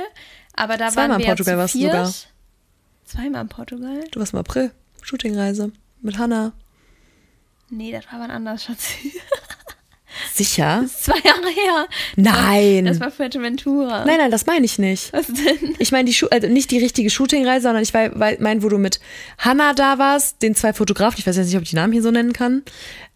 [0.56, 2.12] aber da Zweimal waren in wir Portugal ja warst du sogar.
[3.04, 4.04] Zweimal in Portugal?
[4.10, 4.70] Du warst im April,
[5.14, 5.70] Shootingreise
[6.02, 6.52] mit Hannah.
[7.70, 9.12] Nee, das war wann anders, Schatzi.
[10.32, 10.80] Sicher?
[10.82, 11.86] Das ist zwei Jahre her.
[12.16, 12.84] Nein.
[12.84, 14.04] Das war Fuerteventura.
[14.04, 15.12] Nein, nein, das meine ich nicht.
[15.12, 15.76] Was denn?
[15.78, 18.98] Ich meine die Schu also nicht die richtige Shootingreise, sondern ich meine, wo du mit
[19.38, 22.02] Hannah da warst, den zwei Fotografen, ich weiß jetzt nicht, ob ich die Namen hier
[22.02, 22.64] so nennen kann.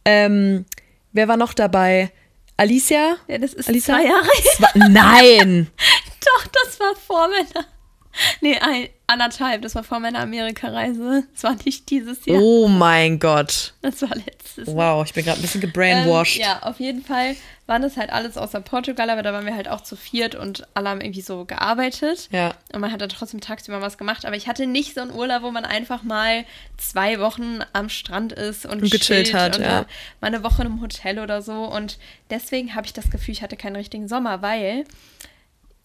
[0.05, 0.65] Ähm,
[1.13, 2.13] wer war noch dabei?
[2.57, 3.17] Alicia?
[3.27, 3.95] Ja, das ist Alicia?
[3.97, 4.53] zwei Jahre her.
[4.57, 5.67] Zwei, nein!
[6.25, 7.67] Doch, das war vor meiner.
[8.41, 9.63] Nee, ein, anderthalb.
[9.63, 11.25] Das war vor meiner Amerika-Reise.
[11.33, 12.41] Das war nicht dieses Jahr.
[12.41, 13.75] Oh mein Gott.
[13.83, 14.77] Das war letztes Jahr.
[14.77, 16.37] Wow, ich bin gerade ein bisschen gebrainwashed.
[16.37, 19.55] Ähm, ja, auf jeden Fall waren das halt alles außer Portugal, aber da waren wir
[19.55, 22.29] halt auch zu viert und alle haben irgendwie so gearbeitet.
[22.33, 22.55] Ja.
[22.73, 24.25] Und man hat dann trotzdem tagsüber was gemacht.
[24.25, 26.45] Aber ich hatte nicht so einen Urlaub, wo man einfach mal
[26.77, 29.87] zwei Wochen am Strand ist und, Und gechillt chillt hat, und ja.
[30.21, 31.65] mal eine Woche einem Hotel oder so.
[31.65, 31.99] Und
[32.31, 34.85] deswegen habe ich das Gefühl, ich hatte keinen richtigen Sommer, weil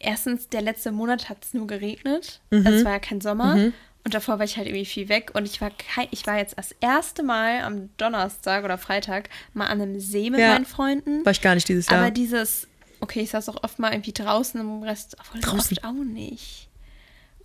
[0.04, 2.40] erstens, der letzte Monat hat es nur geregnet.
[2.52, 2.66] Mhm.
[2.66, 3.72] Also es war ja kein Sommer.
[4.06, 5.32] Und davor war ich halt irgendwie viel weg.
[5.34, 9.68] Und ich war kein, ich war jetzt das erste Mal am Donnerstag oder Freitag mal
[9.68, 10.50] an einem See mit Ja.
[10.50, 11.24] meinen Freunden.
[11.26, 12.00] War ich gar nicht dieses Jahr.
[12.02, 12.68] Aber dieses,
[13.00, 15.78] okay, ich saß auch oft mal irgendwie draußen im Rest, obwohl Draußen?
[15.78, 16.68] oft auch nicht.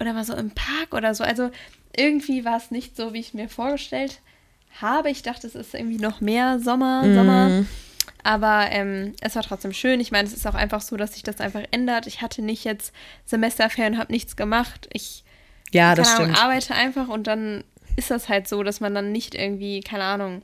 [0.00, 1.22] Oder mal so im Park oder so.
[1.24, 1.50] Also
[1.96, 4.20] irgendwie war es nicht so, wie ich mir vorgestellt
[4.80, 5.10] habe.
[5.10, 7.14] Ich dachte, es ist irgendwie noch mehr Sommer, Mhm.
[7.14, 7.64] Sommer.
[8.24, 10.00] Aber ähm, es war trotzdem schön.
[10.00, 12.06] Ich meine, es ist auch einfach so, dass sich das einfach ändert.
[12.06, 12.92] Ich hatte nicht jetzt
[13.24, 14.88] Semesterferien, habe nichts gemacht.
[14.92, 15.24] Ich
[15.72, 16.42] ja, das Ahnung, stimmt.
[16.44, 17.64] arbeite einfach und dann
[17.96, 20.42] ist das halt so, dass man dann nicht irgendwie, keine Ahnung,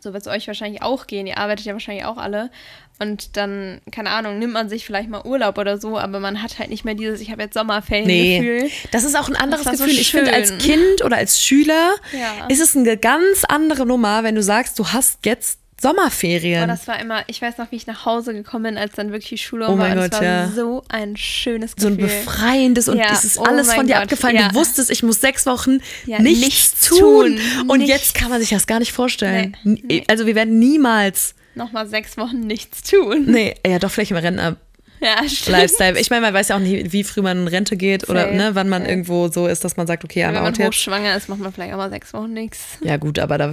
[0.00, 1.26] so wird es euch wahrscheinlich auch gehen.
[1.26, 2.50] Ihr arbeitet ja wahrscheinlich auch alle.
[2.98, 6.58] Und dann, keine Ahnung, nimmt man sich vielleicht mal Urlaub oder so, aber man hat
[6.58, 8.70] halt nicht mehr dieses, ich habe jetzt Sommerferien Nee, Gefühl.
[8.92, 10.00] das ist auch ein anderes war so Gefühl.
[10.00, 10.56] ich finde, als.
[10.58, 12.46] Kind oder als Schüler Ja.
[12.48, 16.62] ist es eine ganz andere Nummer, wenn du sagst, du hast jetzt Sommerferien.
[16.62, 19.08] Aber das war immer, ich weiß noch, wie ich nach Hause gekommen bin, als dann
[19.12, 19.94] wirklich die Schule Oh war.
[19.94, 20.48] Gott, es war ja.
[20.48, 22.18] so ein schönes so ein Gefühl.
[22.24, 24.36] befreiendes und Ja, es ist oh alles von dir Gott, abgefallen.
[24.36, 24.48] ja.
[24.48, 27.36] Du wusstest, ich muss sechs Wochen nichts, nichts tun.
[27.36, 27.92] tun, Und nichts.
[27.94, 29.56] jetzt kann man sich das gar nicht vorstellen.
[29.64, 30.04] Nee, nee.
[30.08, 33.24] Also wir werden niemals, Nochmal sechs Wochen nichts tun.
[33.26, 34.56] nee, ja doch vielleicht im Rentner.
[35.00, 35.48] Ja, stimmt.
[35.58, 36.00] Lifestyle.
[36.00, 38.34] Ich meine, man weiß ja auch nicht, wie früh man in Rente geht oder Safe,
[38.34, 38.90] ne, wann man safe.
[38.92, 40.68] irgendwo so ist, dass man sagt, okay, Wenn I'm man out jetzt.
[40.68, 42.78] hochschwanger ist, macht man vielleicht auch mal sechs Wochen nichts.
[42.82, 43.52] Ja gut, aber da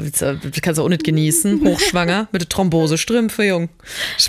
[0.61, 1.61] kannst du auch nicht genießen.
[1.65, 3.69] Hochschwanger mit der Thrombose, Strümpfe, Jung.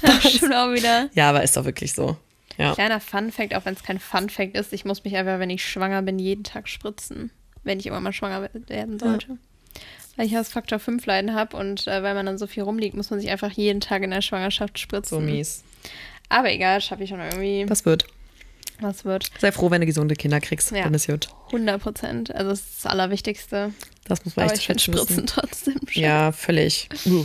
[0.02, 1.08] Ja, stimmt auch wieder.
[1.14, 2.16] Ja, aber ist doch wirklich so.
[2.56, 2.74] Ja.
[2.74, 6.02] Kleiner Fun-Fact, auch wenn es kein Fun-Fact ist, ich muss mich einfach, wenn ich schwanger
[6.02, 7.30] bin, jeden Tag spritzen,
[7.64, 9.38] wenn ich irgendwann mal schwanger werden sollte.
[10.16, 12.62] Weil ich ja das Faktor 5 Leiden habe und äh, weil man dann so viel
[12.62, 15.18] rumliegt, muss man sich einfach jeden Tag in der Schwangerschaft spritzen.
[15.18, 15.64] So mies.
[16.34, 17.64] Aber egal, schaffe ich schon irgendwie.
[17.68, 18.06] Was wird?
[18.80, 19.30] Was wird?
[19.38, 20.72] Sei froh, wenn du gesunde Kinder kriegst.
[20.72, 20.82] Ja.
[20.82, 21.28] Dann ist gut.
[21.46, 22.34] 100 Prozent.
[22.34, 23.72] Also das ist das Allerwichtigste.
[24.04, 26.02] Das muss man Aber echt ich schätzen Spritzen trotzdem schön.
[26.02, 26.88] Ja, völlig.
[27.06, 27.24] Uh.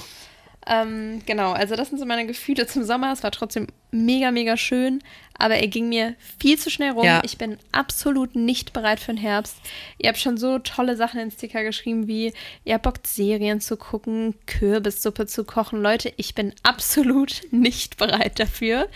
[0.69, 3.11] Ähm, genau, also das sind so meine Gefühle zum Sommer.
[3.11, 5.01] Es war trotzdem mega, mega schön,
[5.37, 7.03] aber er ging mir viel zu schnell rum.
[7.03, 7.21] Ja.
[7.25, 9.55] Ich bin absolut nicht bereit für den Herbst.
[9.97, 12.33] Ihr habt schon so tolle Sachen in Sticker geschrieben, wie
[12.65, 15.81] ihr habt Bock, Serien zu gucken, Kürbissuppe zu kochen.
[15.81, 18.87] Leute, ich bin absolut nicht bereit dafür.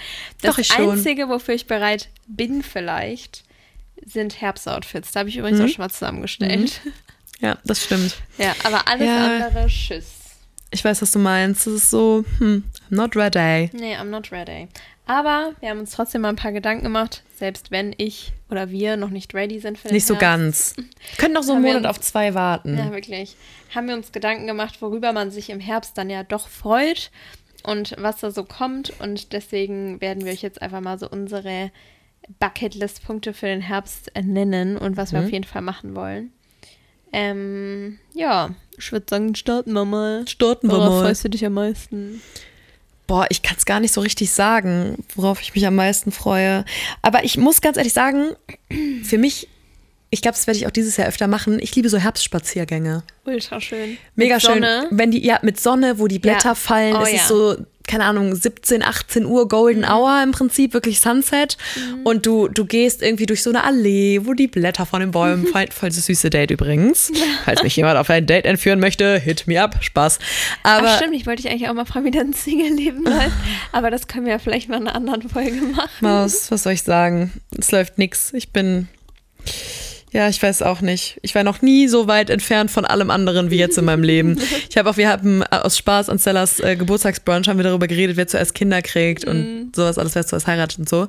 [0.41, 0.77] Das Doch.
[0.77, 3.43] Einzige, wofür ich bereit bin vielleicht,
[4.05, 5.11] sind Herbstoutfits.
[5.13, 5.65] Da habe ich übrigens Mhm.
[5.65, 6.81] auch schon mal zusammengestellt.
[7.39, 8.15] Ja, das stimmt.
[8.37, 9.25] Ja, aber alles Ja.
[9.45, 10.05] andere, tschüss.
[10.73, 11.67] Ich weiß, was du meinst.
[11.67, 13.69] Das ist so, hm, I'm not ready.
[13.73, 14.67] Nee, I'm not ready.
[15.05, 18.95] Aber wir haben uns trotzdem mal ein paar Gedanken gemacht, selbst wenn ich oder wir
[18.97, 20.75] noch nicht ready sind für den Nicht so Herbst.
[20.77, 20.87] ganz.
[21.17, 22.77] Können noch so einen wir Monat uns- auf zwei warten.
[22.77, 23.35] Ja, wirklich.
[23.75, 27.11] Haben wir uns Gedanken gemacht, worüber man sich im Herbst dann ja doch freut
[27.63, 28.93] und was da so kommt.
[28.99, 31.71] Und deswegen werden wir euch jetzt einfach mal so unsere
[32.39, 35.25] Bucketlist-Punkte für den Herbst nennen und was wir Mhm.
[35.25, 36.31] auf jeden Fall machen wollen.
[37.13, 40.27] Ähm, ja, ich würde sagen, starten wir mal.
[40.27, 41.05] Starten wir Worauf mal.
[41.05, 42.21] freust du dich am meisten?
[43.05, 46.65] Boah, ich kann es gar nicht so richtig sagen, worauf ich mich am meisten freue.
[47.01, 48.29] Aber ich muss ganz ehrlich sagen,
[49.03, 49.47] für mich,
[50.09, 51.59] ich glaube, das werde ich auch dieses Jahr öfter machen.
[51.59, 53.03] Ich liebe so Herbstspaziergänge.
[53.25, 53.97] Ultra schön.
[54.15, 54.53] Mega Mit schön.
[54.53, 54.87] Sonne.
[54.89, 56.55] Wenn die, ja, mit Sonne, wo die Blätter Ja.
[56.55, 57.15] fallen, Oh es ja.
[57.17, 61.57] ist so, keine Ahnung, 17, 18 Uhr Golden Hour im Prinzip, wirklich Sunset.
[61.75, 62.05] Mhm.
[62.05, 65.47] Und du, du gehst irgendwie durch so eine Allee, wo die Blätter von den Bäumen
[65.51, 65.69] fallen.
[65.71, 67.11] Voll das süße Date übrigens.
[67.45, 69.83] Falls mich jemand auf ein Date entführen möchte, hit me up.
[69.83, 70.19] Spaß.
[70.63, 73.31] Aber Ach stimmt, ich wollte dich eigentlich auch mal fragen, wie dein Single-Leben läuft.
[73.71, 75.89] Aber das können wir ja vielleicht mal in einer anderen Folge machen.
[76.01, 77.31] Maus, was soll ich sagen?
[77.57, 78.33] Es läuft nix.
[78.33, 78.87] Ich bin.
[80.13, 81.19] Ja, ich weiß auch nicht.
[81.23, 84.39] Ich war noch nie so weit entfernt von allem anderen wie jetzt in meinem Leben.
[84.69, 87.87] Ich habe auch, wir haben äh, aus Spaß an Stellas äh, Geburtstagsbrunch haben wir darüber
[87.87, 91.07] geredet, wer zuerst Kinder kriegt und sowas alles, wer zuerst heiratet und so.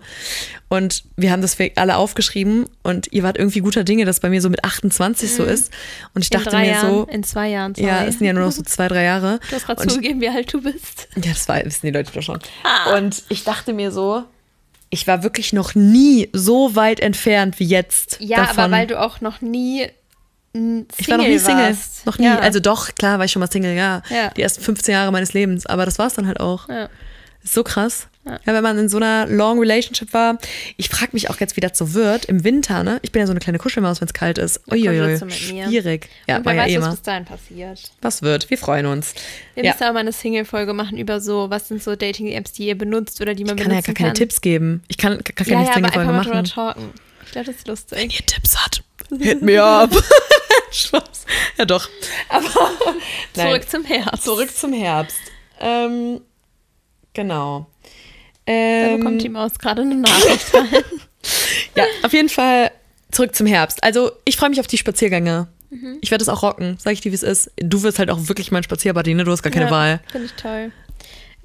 [0.68, 4.28] Und wir haben das für alle aufgeschrieben und ihr wart irgendwie guter Dinge, dass bei
[4.28, 5.70] mir so mit 28 so ist.
[6.14, 7.88] Und ich In dachte mir Jahren, so, in zwei Jahren, sorry.
[7.88, 9.40] ja, es sind ja nur noch so zwei, drei Jahre.
[9.48, 11.08] Du hast gerade zugegeben, wie alt du bist.
[11.16, 12.38] ja, das war, wissen die Leute doch schon.
[12.96, 14.24] Und ich dachte mir so,
[14.94, 18.16] ich war wirklich noch nie so weit entfernt wie jetzt.
[18.20, 18.58] Ja, davon.
[18.64, 19.88] aber weil du auch noch nie
[20.52, 21.64] Single ich war noch nie Single.
[21.64, 22.06] warst.
[22.06, 22.26] Noch nie.
[22.26, 22.38] Ja.
[22.38, 24.02] Also doch, klar war ich schon mal Single, ja.
[24.08, 24.30] Ja.
[24.30, 25.66] Die ersten 15 Jahre meines Lebens.
[25.66, 26.68] Aber das war es dann halt auch.
[26.68, 26.88] ja.
[27.42, 28.06] Ist so krass.
[28.26, 28.32] Ja.
[28.44, 28.54] Ja.
[28.54, 30.38] wenn man in so einer Long Relationship war.
[30.76, 32.98] Ich frage mich auch jetzt, wie das so wird im Winter, ne?
[33.02, 34.60] Ich bin ja so eine kleine Kuschelmaus, wenn es kalt ist.
[34.70, 36.08] Uiuiui, schwierig.
[36.26, 37.92] Ja, Und wer ja weiß, eh was bis dahin passiert.
[38.00, 38.48] Was wird?
[38.50, 39.14] Wir freuen uns.
[39.54, 39.72] Wir Ja.
[39.72, 43.20] müssen aber mal eine Single-Folge machen über so, was sind so Dating-Apps, die ihr benutzt
[43.20, 44.14] oder die man Ich kann ja gar keine kann.
[44.14, 44.82] Tipps geben.
[44.88, 46.44] Ich kann gar keine Ja, ja, Single-Folge machen.
[46.44, 46.90] talken.
[47.26, 47.98] Ich glaube, das ist lustig.
[47.98, 48.82] Wenn ihr Tipps habt,
[49.20, 49.90] hit me up.
[50.70, 51.26] Spaß.
[51.58, 51.88] Ja, doch.
[52.28, 52.46] Aber
[53.36, 53.48] Nein.
[53.48, 54.24] Zurück zum Herbst.
[54.24, 55.16] Zurück zum Herbst.
[55.60, 56.20] Ähm,
[57.12, 57.66] genau.
[58.46, 60.66] Da Ähm, bekommt die Maus gerade eine Nachricht rein.
[61.76, 62.70] ja, auf jeden Fall
[63.10, 63.82] zurück zum Herbst.
[63.82, 65.48] Also, ich freue mich auf die Spaziergänge.
[65.70, 65.98] Mhm.
[66.00, 67.50] Ich werde es auch rocken, sag ich dir, wie es ist.
[67.56, 69.24] Du wirst halt auch wirklich mein Spazierbuddy, ne?
[69.24, 70.00] Du hast gar keine ja, Wahl.
[70.10, 70.72] Finde ich toll.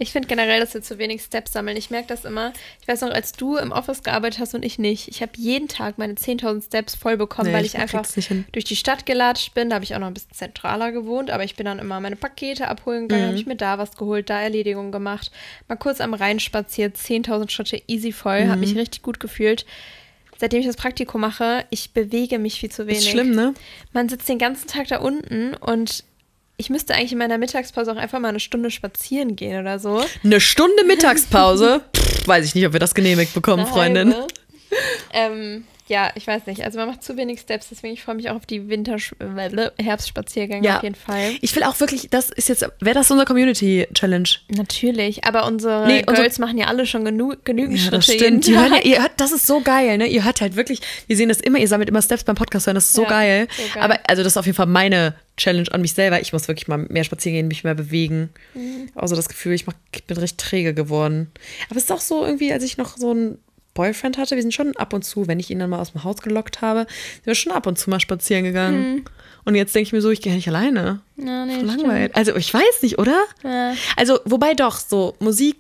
[0.02, 1.76] Ich finde generell, dass wir zu wenig Steps sammeln.
[1.76, 2.54] Ich merke das immer.
[2.82, 5.10] Ich weiß noch, als du im Office gearbeitet hast und ich nicht.
[5.10, 8.08] Ich habe jeden Tag meine 10.000 Steps voll bekommen, Nee, weil ich ich einfach
[8.54, 9.70] durch die Stadt gelatscht bin.
[9.70, 12.16] Da habe ich auch noch ein bisschen zentraler gewohnt, aber ich bin dann immer meine
[12.16, 13.28] Pakete abholen gegangen, Mhm.
[13.28, 15.32] habe ich mir da was geholt, da Erledigungen gemacht.
[15.68, 18.50] Mal kurz am Rhein spaziert, 10.000 Schritte easy voll, Mhm.
[18.52, 19.66] habe mich richtig gut gefühlt.
[20.38, 23.00] Seitdem ich das Praktikum mache, ich bewege mich viel zu wenig.
[23.00, 23.54] Ist schlimm, ne?
[23.92, 26.06] Man sitzt den ganzen Tag da unten und
[26.60, 30.04] ich müsste eigentlich in meiner Mittagspause auch einfach mal eine Stunde spazieren gehen oder so.
[30.24, 31.82] Eine Stunde Mittagspause.
[31.96, 34.14] Pff, weiß ich nicht, ob wir das genehmigt bekommen, Freundin.
[35.12, 36.64] Ähm, ja, ich weiß nicht.
[36.64, 38.98] Also man macht zu wenig Steps, deswegen ich freue mich auch auf die Winter
[39.80, 40.78] Herbstspaziergänge Ja.
[40.78, 41.34] auf jeden Fall.
[41.42, 44.30] Ich will auch wirklich, das ist jetzt, wäre das unsere Community-Challenge?
[44.50, 48.26] Natürlich, aber unsere Nee, unsere- Girls machen ja alle schon genu genügend Ja, das Schritte
[48.26, 48.48] stimmt.
[48.48, 48.86] jeden Tag.
[48.86, 50.08] ihr hört, das ist so geil, ne?
[50.08, 52.76] Ihr hört halt wirklich, wir sehen das immer, ihr sammelt immer Steps beim Podcast hören,
[52.76, 53.48] das ist so, Ja, geil.
[53.56, 53.84] so geil.
[53.84, 56.20] Aber also das ist auf jeden Fall meine Challenge an mich selber.
[56.22, 58.30] Ich muss wirklich mal mehr spazieren gehen, mich mehr bewegen.
[58.54, 58.90] Mhm.
[58.96, 61.32] Also das Gefühl, ich, mach, ich bin recht träge geworden.
[61.70, 63.38] Aber es ist auch so irgendwie, als ich noch so einen
[63.74, 66.04] Boyfriend hatte, wir sind schon ab und zu, wenn ich ihn dann mal aus dem
[66.04, 66.82] Haus gelockt habe,
[67.16, 68.96] sind wir schon ab und zu mal spazieren gegangen.
[68.96, 69.06] Mhm.
[69.46, 71.02] Und jetzt denke ich mir so, ich gehe nicht alleine.
[71.18, 72.16] Ja, nee, langweilig.
[72.16, 73.24] Also ich weiß nicht, oder?
[73.44, 73.74] Ja.
[73.96, 75.58] Also, wobei doch, so Musik,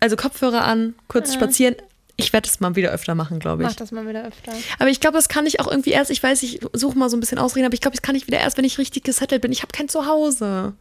[0.00, 1.76] also Kopfhörer an, kurz spazieren.
[2.20, 3.68] Ich werde es mal wieder öfter machen, glaube ich.
[3.68, 4.52] Mach das mal wieder öfter.
[4.80, 7.16] Aber ich glaube, das kann ich auch irgendwie erst, ich weiß, ich suche mal so
[7.16, 9.40] ein bisschen Ausreden, aber ich glaube, das kann ich wieder erst, wenn ich richtig gesettelt
[9.40, 9.52] bin.
[9.52, 10.72] Ich habe kein Zuhause.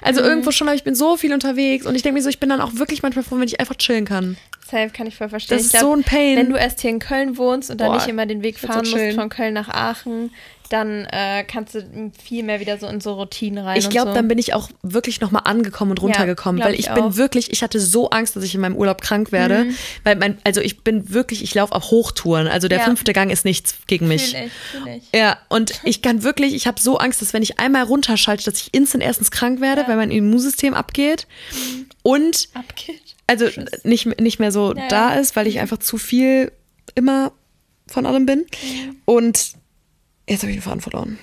[0.00, 2.40] Also irgendwo schon, aber ich bin so viel unterwegs und ich denke mir so, ich
[2.40, 4.38] bin dann auch wirklich manchmal froh, wenn ich einfach chillen kann.
[4.70, 5.56] Safe kann ich voll verstehen.
[5.56, 6.36] Das ist so ein Pain.
[6.36, 8.88] Wenn du erst hier in Köln wohnst und dann Boah, nicht immer den Weg fahren
[8.88, 10.30] musst von Köln nach Aachen,
[10.68, 13.78] dann äh, kannst du viel mehr wieder so in so Routinen rein.
[13.78, 14.14] Ich glaube, so.
[14.14, 17.16] dann bin ich auch wirklich nochmal angekommen und runtergekommen, glaub weil ich ich, bin auch.
[17.16, 19.68] wirklich, ich hatte so Angst, dass ich in meinem Urlaub krank werde,
[20.04, 22.84] weil mein, also ich bin wirklich, ich laufe auf Hochtouren, also der Ja.
[22.84, 24.36] fünfte Gang ist nichts gegen mich.
[24.36, 25.18] Fühl ich, fühl ich.
[25.18, 28.60] Ja, und ich kann wirklich, ich habe so Angst, dass wenn ich einmal runterschalte, dass
[28.60, 31.26] ich instant erstens krank werde, weil mein Immunsystem abgeht
[32.02, 33.16] und Abgeht.
[33.28, 33.46] Also
[33.84, 34.88] nicht, nicht mehr so Ja, ja.
[34.88, 36.50] da ist, weil ich einfach zu viel
[36.96, 37.30] immer
[37.86, 38.44] von allem bin.
[39.04, 39.52] Und
[40.28, 41.18] jetzt habe ich den Faden verloren.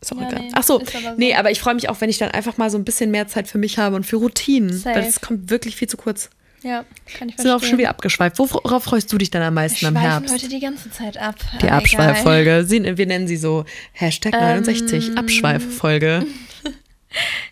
[0.00, 0.40] Ist auch Ja, egal.
[0.42, 1.14] nee, Ach so, aber so.
[1.16, 3.28] nee, aber ich freue mich auch, wenn ich dann einfach mal so ein bisschen mehr
[3.28, 4.72] Zeit für mich habe und für Routinen.
[4.72, 4.94] Safe.
[4.96, 6.30] Weil das kommt wirklich viel zu kurz.
[6.62, 6.84] Ja,
[7.16, 7.70] kann ich Sind wir auch verstehen.
[7.70, 8.38] schon wieder abgeschweift.
[8.40, 10.32] Worauf freust du dich dann am meisten am Herbst?
[10.34, 11.36] heute die ganze Zeit ab.
[11.62, 12.64] Die Abschweiffolge.
[12.68, 14.40] Wir nennen sie so Hashtag Ähm.
[14.64, 16.26] 69 Abschweiffolge.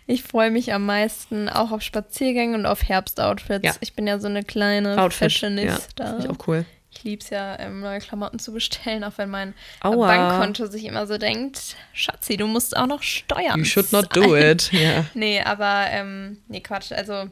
[0.05, 3.65] Ich freue mich am meisten auch auf Spaziergänge und auf Herbstoutfits.
[3.65, 3.73] Ja.
[3.81, 5.21] Ich bin ja so eine kleine Outfit.
[5.21, 6.05] Ja, Fashionista.
[6.05, 6.65] finde ich auch cool.
[6.91, 10.07] Ich liebe es ja, ähm, neue Klamotten zu bestellen, auch wenn mein Aua.
[10.07, 14.27] Bankkonto sich immer so denkt, Schatzi, du musst auch noch Steuern You should not zahlen."
[14.29, 14.71] do it.
[14.71, 15.05] Ja.
[15.13, 16.91] Nee, aber, ähm, nee, Quatsch.
[16.91, 17.29] Also,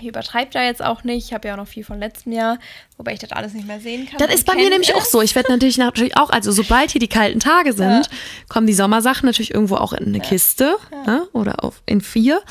[0.00, 1.26] Ich übertreibe da jetzt auch nicht.
[1.26, 2.58] Ich habe ja auch noch viel von letztem Jahr,
[2.96, 4.18] wobei ich das alles nicht mehr sehen kann.
[4.18, 4.94] Das ist bei mir nämlich es.
[4.94, 5.20] auch so.
[5.22, 8.08] Ich werde natürlich, natürlich auch, also sobald hier die kalten Tage sind,
[8.48, 11.26] kommen die Sommersachen natürlich irgendwo auch in eine Kiste ne?
[11.32, 12.42] oder auf, in vier.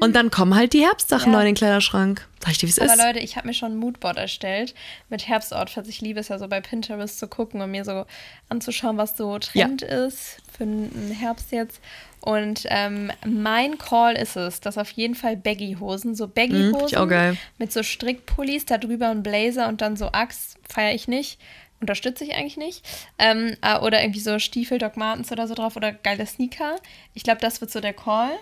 [0.00, 1.38] Und dann kommen halt die Herbstsachen Ja.
[1.38, 2.26] neu in den Kleiderschrank.
[2.42, 3.02] Sag ich dir, wie es Aber ist?
[3.02, 4.74] Leute, ich habe mir schon ein Moodboard erstellt
[5.08, 5.88] mit Herbstoutfits.
[5.88, 8.04] Ich liebe es ja so bei Pinterest zu gucken und mir so
[8.48, 11.80] anzuschauen, was so Trend ist für einen Herbst jetzt.
[12.26, 17.36] Und ähm, mein Call ist es, dass auf jeden Fall Baggy-Hosen, so Baggy-Hosen geil.
[17.56, 21.38] mit so Strickpullis, da drüber ein Blazer und dann so Axt, feiere ich nicht.
[21.80, 22.84] Unterstütze ich eigentlich nicht.
[23.20, 26.74] Ähm, äh, oder irgendwie so Stiefel, Doc Martens oder so drauf oder geile Sneaker.
[27.14, 28.32] Ich glaube, das wird so der Call.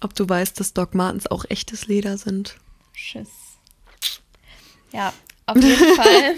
[0.00, 2.56] Ob du weißt, dass Doc Martens auch echtes Leder sind.
[2.92, 3.30] Schiss.
[4.92, 5.12] Ja,
[5.46, 6.36] auf jeden Fall.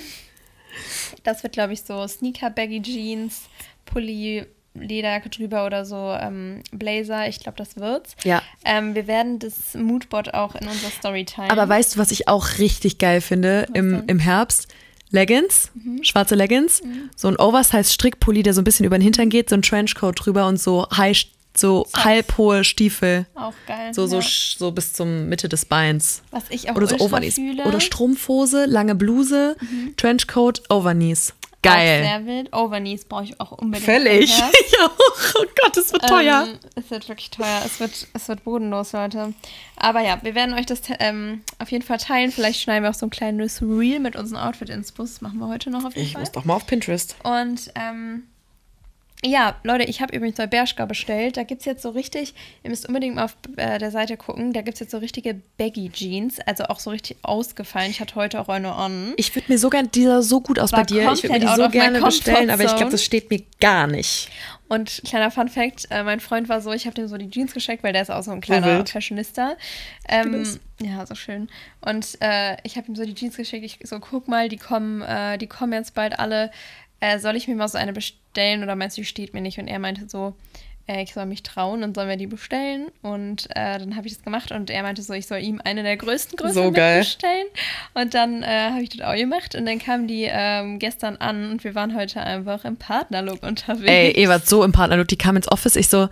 [1.24, 3.50] Das wird, glaube ich, so Sneaker, Baggy Jeans,
[3.84, 4.46] Pulli,
[4.80, 7.28] Lederjacke drüber oder so ähm, Blazer.
[7.28, 8.16] Ich glaube, das wird's.
[8.24, 8.42] Ja.
[8.64, 11.50] Ähm, wir werden das Moodboard auch in unserer Story teilen.
[11.50, 14.00] Aber weißt du, was ich auch richtig geil finde im, denn?
[14.02, 14.08] Mhm.
[14.08, 14.68] im Herbst?
[15.10, 15.70] Leggings,
[16.02, 16.82] schwarze Leggings,
[17.14, 20.48] so ein Oversize-Strickpulli, der so ein bisschen über den Hintern geht, so ein Trenchcoat drüber
[20.48, 23.26] und so high, so halbhohe Stiefel.
[23.36, 23.94] auch geil.
[23.94, 24.26] So, so, ja.
[24.58, 26.22] so bis zum Mitte des Beins.
[26.32, 27.38] Was ich auch Oder so Overknees.
[27.38, 27.60] Mhm.
[27.64, 29.56] Oder Strumpfhose, lange Bluse,
[29.96, 31.32] Trenchcoat, Overknees.
[31.68, 32.02] Auch Geil.
[32.02, 32.54] sehr wild.
[32.54, 33.84] Overknees brauche ich auch unbedingt.
[33.84, 34.30] Völlig.
[34.30, 34.90] Ich auch.
[35.38, 36.46] Oh Gott, das wird teuer.
[36.48, 37.62] Ähm, es wird wirklich teuer.
[37.64, 39.34] Es wird, es wird bodenlos, Leute.
[39.76, 42.30] Aber ja, wir werden euch das ähm, auf jeden Fall teilen.
[42.30, 45.14] Vielleicht schneiden wir auch so ein kleines Reel mit unseren Outfit-Inspos.
[45.14, 46.20] Das machen wir heute noch auf jeden ich Fall.
[46.22, 47.16] muss doch mal auf Pinterest.
[47.22, 48.22] Und ähm,
[49.24, 51.36] ja, Leute, ich habe übrigens bei Bershka bestellt.
[51.36, 54.52] Da gibt es jetzt so richtig, ihr müsst unbedingt mal auf äh, der Seite gucken,
[54.52, 57.90] da gibt es jetzt so richtige Baggy-Jeans, also auch so richtig ausgefallen.
[57.90, 59.14] Ich hatte heute auch eine on.
[59.16, 61.12] Ich würde mir so gerne, die sah so gut aus War bei dir.
[61.12, 64.28] Ich würde mir die so gerne bestellen, aber ich glaube, das steht mir gar nicht.
[64.68, 67.54] Und kleiner Fun Fact, äh, mein Freund war so, ich habe dem so die Jeans
[67.54, 68.90] geschickt, weil der ist auch so ein kleiner wild.
[68.90, 69.56] Fashionista.
[70.08, 70.44] Ähm,
[70.80, 71.48] ja, so schön.
[71.80, 73.64] Und äh, ich habe ihm so die Jeans geschickt.
[73.64, 76.50] Ich so, guck mal, die kommen, äh, die kommen jetzt bald alle.
[77.00, 79.58] Äh, soll ich mir mal so eine bestellen oder meinst du, die steht mir nicht?
[79.58, 80.34] Und er meinte so,
[80.86, 82.86] äh, ich soll mich trauen und sollen wir die bestellen?
[83.02, 85.82] Und äh, dann habe ich das gemacht und er meinte so, ich soll ihm eine
[85.82, 87.46] der größten Größen So bestellen.
[87.94, 91.50] Und dann äh, habe ich das auch gemacht und dann kamen die ähm, gestern an
[91.50, 93.90] und wir waren heute einfach im Partnerlook unterwegs.
[93.90, 96.08] Ey, Ewart, so im Partnerlook, die kam ins Office, ich so,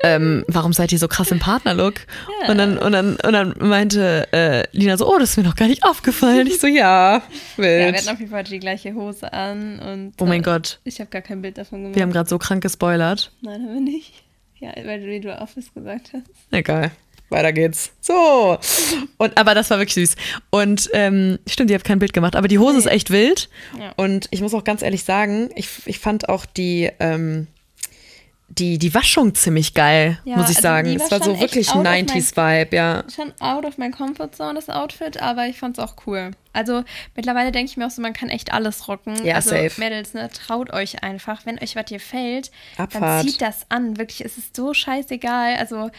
[0.00, 1.94] ähm, warum seid ihr so krass im Partnerlook?
[2.42, 2.50] Ja.
[2.50, 5.56] Und, dann, und, dann, und dann meinte äh, Lina so, oh, das ist mir noch
[5.56, 6.46] gar nicht aufgefallen.
[6.46, 6.84] Ich so, ja,
[7.16, 7.22] Ja,
[7.56, 7.96] wir wild.
[7.96, 11.10] hatten auf jeden Fall die gleiche Hose an und oh mein äh, Gott, ich habe
[11.10, 11.96] gar kein Bild davon gemacht.
[11.96, 13.32] wir haben gerade so krank gespoilert.
[13.40, 14.12] Nein, haben wir nicht.
[14.58, 16.24] Ja, weil du, wie du Office gesagt hast.
[16.50, 16.90] Egal.
[17.30, 17.90] Weiter geht's.
[18.00, 18.58] So.
[19.16, 20.16] Und, aber das war wirklich süß.
[20.50, 23.48] Und ähm, stimmt, ihr habt kein Bild gemacht, aber die Hose ist echt wild.
[23.78, 23.92] Ja.
[23.96, 27.46] Und ich muss auch ganz ehrlich sagen, ich, ich fand auch die, ähm,
[28.48, 30.88] die, die Waschung ziemlich geil, Ja, muss ich also sagen.
[30.94, 33.04] Es war war so wirklich my- 90s-Vibe, ja.
[33.14, 36.30] Schon out of my comfort zone, das Outfit, aber ich fand's auch cool.
[36.52, 36.84] Also
[37.16, 39.14] mittlerweile denke ich mir auch so, man kann echt alles rocken.
[39.24, 39.80] Ja, also safe.
[39.80, 41.46] Mädels, ne, traut euch einfach.
[41.46, 43.24] Wenn euch was hier fällt, dann Abfahrt.
[43.24, 43.96] zieht das an.
[43.96, 45.56] Wirklich, es ist so scheißegal.
[45.56, 45.90] Also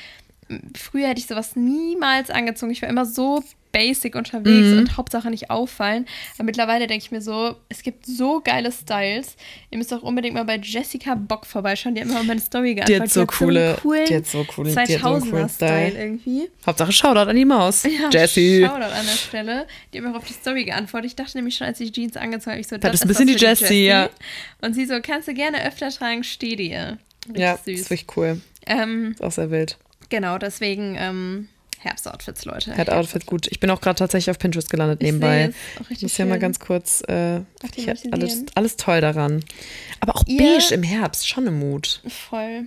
[0.77, 2.71] früher hätte ich sowas niemals angezogen.
[2.71, 3.43] Ich war immer so
[3.75, 4.77] basic unterwegs Mhm.
[4.79, 6.05] und Hauptsache nicht auffallen.
[6.35, 9.35] Aber mittlerweile denke ich mir so, es gibt so geile Styles.
[9.69, 11.93] Ihr müsst auch unbedingt mal bei Jessica Bock vorbeischauen.
[11.95, 13.01] Die hat immer meine Story Die geantwortet.
[13.03, 16.01] hat so coole, die hat so coole, die hat so einen coolen 2000er-Style Style.
[16.03, 16.49] irgendwie.
[16.65, 17.83] Hauptsache Shoutout an die Maus.
[17.83, 18.61] Ja, Jessie.
[18.65, 19.67] Shoutout an der Stelle.
[19.93, 21.09] Die haben auch auf die Story geantwortet.
[21.11, 23.07] Ich dachte nämlich schon, als ich die Jeans angezogen habe, ich so, Das ist ein
[23.09, 24.09] bisschen die Jessie, ja.
[24.61, 26.97] Und sie so, kannst du gerne öfter tragen, steh dir.
[27.27, 27.79] Richtig Ja, süß.
[27.81, 28.39] ist wirklich cool.
[28.67, 29.77] Ähm, Ist auch sehr wild.
[30.09, 31.49] genau, deswegen ähm,
[31.85, 32.75] Herbstoutfits, Leute.
[32.75, 33.47] Hat Outfit gut.
[33.51, 35.53] Ich bin auch gerade tatsächlich auf Pinterest gelandet Ich nebenbei.
[35.89, 37.01] Ich muss ja mal ganz kurz.
[37.07, 37.41] Äh,
[38.11, 39.43] alles, alles toll daran.
[39.99, 42.01] Aber auch Ihr- beige im Herbst, schon im Mut.
[42.07, 42.65] Voll.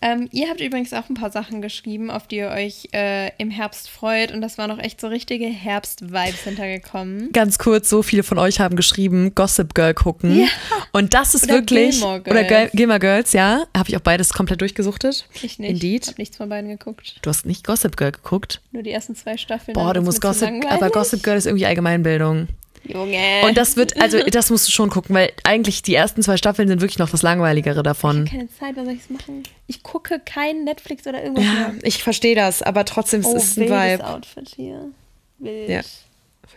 [0.00, 3.50] Ähm, ihr habt übrigens auch ein paar Sachen geschrieben, auf die ihr euch äh, im
[3.50, 4.32] Herbst freut.
[4.32, 7.32] Und das waren auch echt so richtige Herbst-Vibes hintergekommen.
[7.32, 10.40] Ganz kurz, so viele von euch haben geschrieben, Gossip Girl gucken.
[10.40, 10.46] Ja.
[10.92, 11.92] Und das ist Oder wirklich.
[11.92, 12.72] Gilmore Oder Gil Girls.
[12.72, 13.64] Gilmore Girls, ja.
[13.76, 15.26] Habe ich auch beides komplett durchgesuchtet.
[15.42, 15.70] Ich nicht.
[15.70, 16.06] Indeed.
[16.08, 17.16] Hab nichts von beiden geguckt.
[17.22, 18.60] Du hast nicht Gossip Girl geguckt.
[18.72, 19.74] Nur die ersten zwei Staffeln.
[19.74, 20.50] Boah, du musst Gossip.
[20.68, 22.48] Aber Gossip Girl ist irgendwie Allgemeinbildung.
[22.86, 23.42] Junge.
[23.44, 26.68] Und das wird, also das musst du schon gucken, weil eigentlich die ersten zwei Staffeln
[26.68, 28.26] sind wirklich noch das Langweiligere davon.
[28.26, 29.42] keine Zeit, was soll ich machen?
[29.66, 31.74] Ich gucke kein Netflix oder irgendwas Ja, mehr.
[31.82, 34.06] ich verstehe das, aber trotzdem es Oh, ist ein wildes Vibe.
[34.06, 34.90] Outfit hier.
[35.38, 35.68] Wild.
[35.68, 35.80] Ja.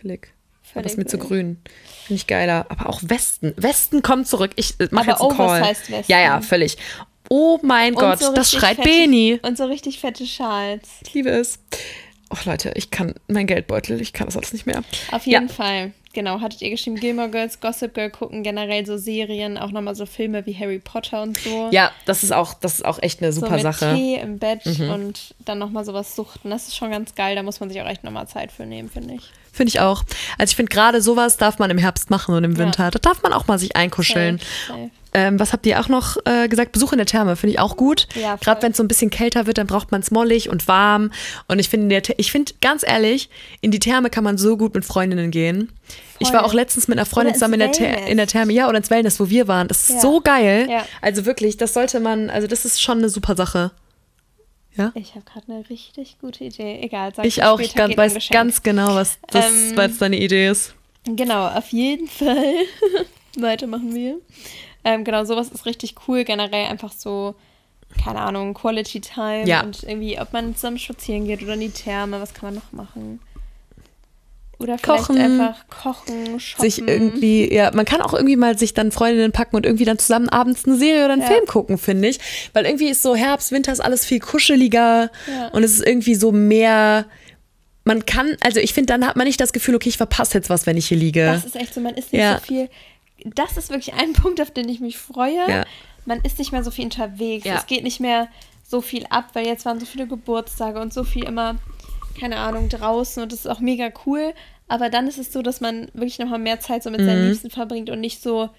[0.00, 0.28] Völlig.
[0.28, 1.58] Aber Völlig ist mir zu grün.
[2.06, 2.66] Finde ich geiler.
[2.68, 3.54] Aber auch Westen.
[3.56, 4.50] Westen kommt zurück.
[4.56, 5.60] Ich äh, mach Aber jetzt einen Call.
[5.62, 6.12] oversized Westen.
[6.12, 6.76] Ja, ja, völlig.
[7.30, 9.38] Oh mein Und Gott, so das schreit fette- Beni.
[9.42, 10.88] Und so richtig fette Schals.
[11.06, 11.58] Ich liebe es.
[12.30, 14.82] Oh Leute, ich kann, mein Geldbeutel, ich kann das alles nicht mehr.
[15.10, 15.40] Auf Ja.
[15.40, 15.92] jeden Fall.
[16.18, 20.04] Genau, hattet ihr geschrieben, Gilmore Girls, Gossip Girl gucken, generell so Serien, auch nochmal so
[20.04, 21.68] Filme wie Harry Potter und so.
[21.70, 23.94] Ja, das ist auch, das ist auch echt eine so super mit Sache.
[23.94, 26.50] Tee im Bett und dann nochmal sowas suchten.
[26.50, 28.88] Das ist schon ganz geil, da muss man sich auch echt nochmal Zeit für nehmen,
[28.90, 29.30] finde ich.
[29.52, 30.02] Finde ich auch.
[30.38, 32.58] Also ich finde gerade sowas darf man im Herbst machen und im Ja.
[32.58, 32.90] Winter.
[32.90, 34.38] Da darf man auch mal sich einkuscheln.
[34.38, 34.90] Safe, safe.
[35.18, 36.72] Ähm, was habt ihr auch noch äh, gesagt?
[36.72, 38.06] Besuch in der Therme finde ich auch gut.
[38.14, 38.38] Ja, voll.
[38.44, 41.10] Gerade wenn es so ein bisschen kälter wird, dann braucht man es mollig und warm.
[41.48, 43.28] Und ich finde, ich finde ganz ehrlich,
[43.60, 45.72] in die Therme kann man so gut mit Freundinnen gehen.
[46.20, 46.48] Ich war Voll.
[46.50, 48.52] auch letztens mit einer Freundin zusammen in der, in der Therme.
[48.52, 49.68] Ja, oder ins Wellness, wo wir waren.
[49.68, 50.00] Das ist Ja.
[50.00, 50.66] so geil.
[50.70, 50.84] Ja.
[51.00, 53.70] Also wirklich, das sollte man, also das ist schon eine super Sache.
[54.76, 54.92] Ja?
[54.94, 56.78] Ich habe gerade eine richtig gute Idee.
[56.82, 57.58] Egal, sag Ich mir auch.
[57.60, 60.74] Ich ganz, weiß ganz genau, was das, Ähm, was deine Idee ist.
[61.04, 62.54] Genau, auf jeden Fall.
[63.36, 64.18] Weitermachen wir.
[64.94, 66.24] Ähm, genau, sowas ist richtig cool.
[66.24, 67.34] Generell einfach so,
[68.02, 69.62] keine Ahnung, Quality Time Ja.
[69.62, 72.72] und irgendwie, ob man zusammen spazieren geht oder in die Therme, was kann man noch
[72.72, 73.20] machen?
[74.60, 75.18] Oder vielleicht Kochen.
[75.18, 76.68] einfach kochen, shoppen.
[76.68, 80.00] sich irgendwie, ja, man kann auch irgendwie mal sich dann Freundinnen packen und irgendwie dann
[80.00, 81.28] zusammen abends eine Serie oder einen Ja.
[81.28, 82.18] Film gucken, finde ich.
[82.54, 85.48] Weil irgendwie ist so Herbst, Winter ist alles viel kuscheliger Ja.
[85.52, 87.06] und es ist irgendwie so mehr.
[87.84, 90.50] Man kann, also ich finde, dann hat man nicht das Gefühl, okay, ich verpasse jetzt
[90.50, 91.24] was, wenn ich hier liege.
[91.24, 92.38] Das ist echt so, man isst nicht Ja.
[92.40, 92.68] so viel.
[93.24, 95.48] Das ist wirklich ein Punkt, auf den ich mich freue.
[95.48, 95.64] Ja.
[96.06, 97.44] Man ist nicht mehr so viel unterwegs.
[97.44, 97.56] Ja.
[97.56, 98.28] Es geht nicht mehr
[98.66, 101.56] so viel ab, weil jetzt waren so viele Geburtstage und so viel immer,
[102.20, 104.34] keine Ahnung, draußen und das ist auch mega cool.
[104.68, 107.06] Aber dann ist es so, dass man wirklich nochmal mehr Zeit so mit Mhm.
[107.06, 108.50] seinen Liebsten verbringt und nicht so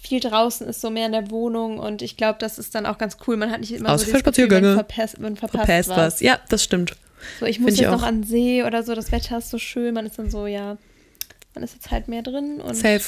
[0.00, 1.80] viel draußen ist, so mehr in der Wohnung.
[1.80, 3.36] Und ich glaube, das ist dann auch ganz cool.
[3.36, 4.74] Man hat nicht immer Außer so für man Spaziergänge.
[4.74, 5.96] verpasst, man verpasst, Verpasst was.
[5.96, 6.20] was.
[6.20, 6.96] Ja, das stimmt.
[7.40, 8.06] So, ich muss Find ich jetzt noch auch.
[8.06, 10.76] an See oder so, das Wetter ist so schön, man ist dann so, ja,
[11.56, 13.02] man ist jetzt halt mehr drin und Safe.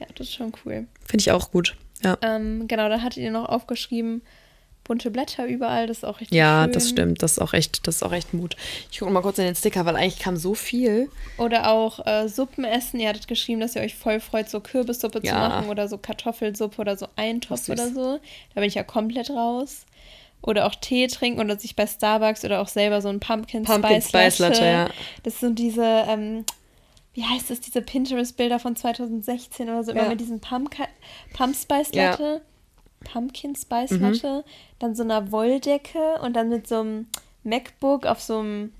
[0.00, 0.86] Ja, das ist schon cool.
[1.06, 1.76] Finde ich auch gut.
[2.02, 2.16] Ja.
[2.22, 4.22] Ähm, genau, dann hattet ihr noch aufgeschrieben,
[4.84, 6.72] bunte Blätter überall, das ist auch richtig Ja, schön.
[6.72, 7.22] das stimmt.
[7.22, 8.56] Das ist auch echt, das ist auch echt Mut.
[8.90, 11.10] Ich gucke mal kurz in den Sticker, weil eigentlich kam so viel.
[11.36, 12.98] Oder auch äh, Suppen essen.
[12.98, 15.48] Ihr hattet geschrieben, dass ihr euch voll freut, so Kürbissuppe zu Ja.
[15.48, 18.18] machen oder so Kartoffelsuppe oder so Eintopf oder so.
[18.54, 19.84] Da bin ich ja komplett raus.
[20.42, 24.00] Oder auch Tee trinken oder sich bei Starbucks oder auch selber so ein Pumpkin, Pumpkin
[24.00, 24.88] Spice, Spice Latte, ja.
[25.22, 26.46] Das sind diese, ähm,
[27.14, 30.08] wie heißt es, diese Pinterest-Bilder von 2016 oder so, immer Ja.
[30.08, 30.86] mit diesem Pumpkin,
[31.34, 32.10] Pump Spice Ja.
[32.10, 32.42] Latte.
[33.04, 34.02] Pumpkin Spice Mhm.
[34.12, 34.44] Latte.
[34.78, 37.06] Dann so einer Wolldecke und dann mit so einem
[37.44, 38.72] MacBook auf so einem,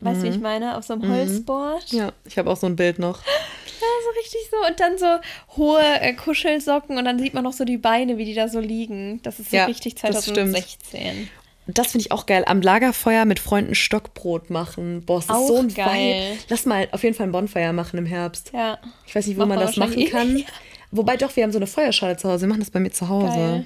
[0.00, 1.92] weißt du, wie ich meine, auf so einem Holzboard.
[1.92, 1.98] Mhm.
[1.98, 3.20] Ja, ich habe auch so ein Bild noch.
[3.78, 4.66] Ja, so richtig so.
[4.68, 8.24] Und dann so hohe äh, Kuschelsocken und dann sieht man noch so die Beine, wie
[8.24, 9.20] die da so liegen.
[9.22, 10.36] Das ist so Ja, richtig das stimmt.
[10.54, 11.28] 2016.
[11.66, 12.44] Das finde ich auch geil.
[12.46, 15.02] Am Lagerfeuer mit Freunden Stockbrot machen.
[15.04, 16.32] Boah, das ist Auch so ein geil.
[16.32, 16.38] Vibe.
[16.48, 18.52] Lass mal auf jeden Fall ein Bonfire machen im Herbst.
[18.54, 18.78] Ja.
[19.06, 20.44] Ich weiß nicht, wo Macht man das machen kann.
[20.92, 22.42] Wobei doch, wir haben so eine Feuerschale zu Hause.
[22.42, 23.34] Wir machen das bei mir zu Hause.
[23.34, 23.64] Geil.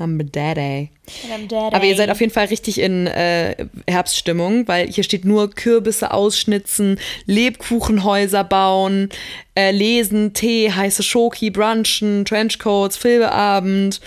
[0.00, 0.88] Am Daddy.
[1.30, 1.76] Am Daddy.
[1.76, 6.14] Aber ihr seid auf jeden Fall richtig in äh, Herbststimmung, weil hier steht nur Kürbisse
[6.14, 9.10] ausschnitzen, Lebkuchenhäuser bauen,
[9.54, 14.00] äh, lesen, Tee, heiße Schoki, Brunchen, Trenchcoats, Filmeabend,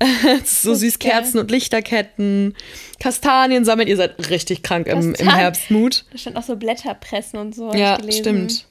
[0.44, 1.10] so süß geil.
[1.10, 2.54] Kerzen und Lichterketten,
[3.00, 3.88] Kastanien sammeln.
[3.88, 5.28] Ihr seid richtig krank im, im.
[5.28, 6.04] Herbstmut.
[6.12, 7.74] Da stand auch so Blätterpressen und so.
[7.74, 8.66] Ja, stimmt.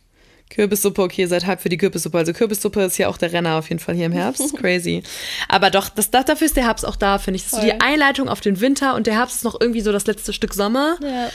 [0.49, 2.17] Kürbissuppe, okay, ihr seid halb für die Kürbissuppe.
[2.17, 4.55] Also Kürbissuppe ist ja auch der Renner auf jeden Fall hier im Herbst.
[4.57, 5.03] Crazy.
[5.47, 7.43] Aber doch, das, das, dafür ist der Herbst auch da, finde ich.
[7.43, 9.91] Das ist so die Einleitung auf den Winter und der Herbst ist noch irgendwie so
[9.91, 10.97] das letzte Stück Sommer.
[11.03, 11.29] Ja.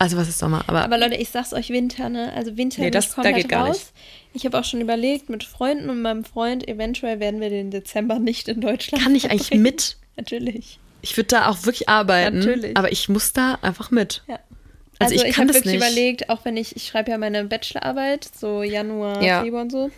[0.00, 0.62] Also was ist Sommer?
[0.68, 2.32] Aber, Aber Leute, ich sag's euch Winter, ne?
[2.34, 3.76] Also Winter Nee, das- da komplett geht gar raus.
[3.78, 3.92] nicht.
[4.34, 8.18] Ich habe auch schon überlegt mit Freunden und meinem Freund, eventuell werden wir den Dezember
[8.18, 9.62] nicht in Deutschland kann ich eigentlich verbringen.
[9.62, 9.96] mit?
[10.16, 10.78] Natürlich.
[11.00, 12.38] Ich würde da auch wirklich arbeiten.
[12.40, 12.76] Natürlich.
[12.76, 14.22] Aber ich muss da einfach mit.
[14.28, 14.38] Ja.
[15.00, 15.76] Also Also, ich habe wirklich nicht.
[15.76, 19.42] überlegt, auch wenn ich, ich schreibe ja meine Bachelorarbeit, so Januar, Ja.
[19.42, 19.90] Februar und so.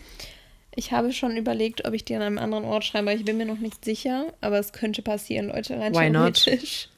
[0.75, 3.37] Ich habe schon überlegt, ob ich die an einem anderen Ort schreibe, aber ich bin
[3.37, 4.27] mir noch nicht sicher.
[4.41, 6.35] Aber es könnte passieren, Leute, rein Why not?
[6.43, 6.89] theoretisch.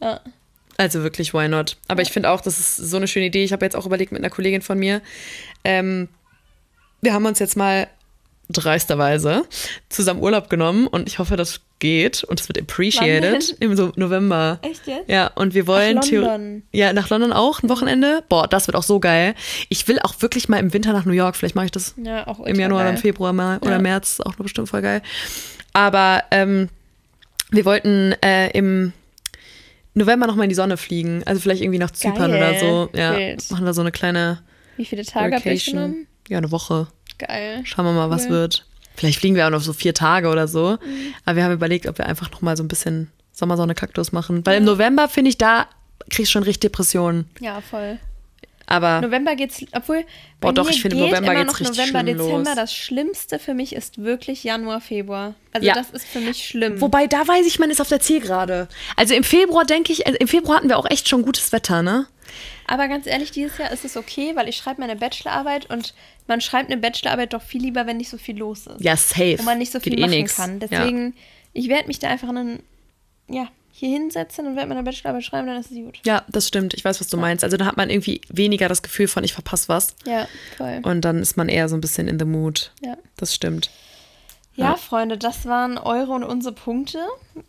[0.00, 0.20] Ja.
[0.78, 1.76] Also wirklich, why not?
[1.86, 3.44] Aber ich finde auch, das ist so eine schöne Idee.
[3.44, 5.02] Ich habe jetzt auch überlegt mit einer Kollegin von mir.
[5.64, 6.08] Ähm,
[7.02, 7.88] wir haben uns jetzt mal
[8.52, 9.44] dreisterweise
[9.88, 14.58] zusammen Urlaub genommen und ich hoffe, das geht und es wird appreciated im so November.
[14.62, 15.08] Echt jetzt?
[15.08, 16.62] Ja, und wir wollen Nach London.
[16.70, 18.22] Ja, nach London auch ein Wochenende.
[18.28, 19.34] Boah, das wird auch so geil.
[19.68, 21.34] Ich will auch wirklich mal im Winter nach New York.
[21.34, 22.94] Vielleicht mache ich das Ja, im Januar geil.
[22.94, 23.78] im Februar mal oder Ja.
[23.80, 25.02] März, auch noch bestimmt voll geil.
[25.72, 26.68] Aber ähm,
[27.50, 28.92] wir wollten äh, im
[29.94, 31.22] November noch mal in die Sonne fliegen.
[31.26, 32.36] Also vielleicht irgendwie nach Zypern Geil.
[32.36, 32.88] oder so.
[32.94, 33.50] Ja, Wild.
[33.50, 34.40] machen da so eine kleine
[34.76, 35.74] Wie viele Tage habt ihr euch Vacation.
[35.82, 36.06] genommen?
[36.28, 36.86] Ja, eine Woche.
[37.18, 37.60] Geil.
[37.64, 38.30] Schauen wir mal, was Cool.
[38.30, 38.66] wird.
[38.96, 40.72] Vielleicht fliegen wir auch noch so vier Tage oder so.
[40.84, 41.14] Mhm.
[41.24, 44.44] Aber wir haben überlegt, ob wir einfach noch mal so ein bisschen Sommersonne Kaktus machen.
[44.44, 45.66] Weil im November, finde ich, da
[46.10, 47.28] krieg ich schon richtig Depressionen.
[47.40, 47.98] Ja, voll.
[48.72, 50.04] Aber November geht's, obwohl
[50.40, 52.38] Boah, doch, ich finde, geht November immer geht's noch richtig November, schlimm Dezember.
[52.50, 52.54] los.
[52.56, 55.34] Das Schlimmste für mich ist wirklich Januar, Februar.
[55.52, 55.74] Also Ja.
[55.74, 56.80] das ist für mich schlimm.
[56.80, 58.68] Wobei, da weiß ich, man ist auf der Zielgerade.
[58.96, 61.82] Also im Februar denke ich, also im Februar hatten wir auch echt schon gutes Wetter,
[61.82, 62.06] ne?
[62.66, 65.92] Aber ganz ehrlich, dieses Jahr ist es okay, weil ich schreibe meine Bachelorarbeit und
[66.26, 68.80] man schreibt eine Bachelorarbeit doch viel lieber, wenn nicht so viel los ist.
[68.80, 69.36] Ja, safe.
[69.38, 70.36] Wo man nicht so Geht viel eh machen nix.
[70.36, 70.60] kann.
[70.60, 70.66] Ja.
[70.68, 71.14] Deswegen,
[71.52, 72.62] ich werde mich da einfach einen,
[73.28, 75.98] ja, hier hinsetzen und werde meine Bachelorarbeit schreiben, dann ist es gut.
[76.04, 76.74] Ja, das stimmt.
[76.74, 77.42] Ich weiß, was du meinst.
[77.42, 79.94] Also da hat man irgendwie weniger das Gefühl von, ich verpasse was.
[80.06, 80.80] Ja, voll.
[80.84, 82.70] Und dann ist man eher so ein bisschen in the mood.
[82.80, 82.96] Ja.
[83.16, 83.70] Das stimmt.
[84.54, 84.76] Ja, Ja.
[84.76, 86.98] Freunde, das waren eure und unsere Punkte.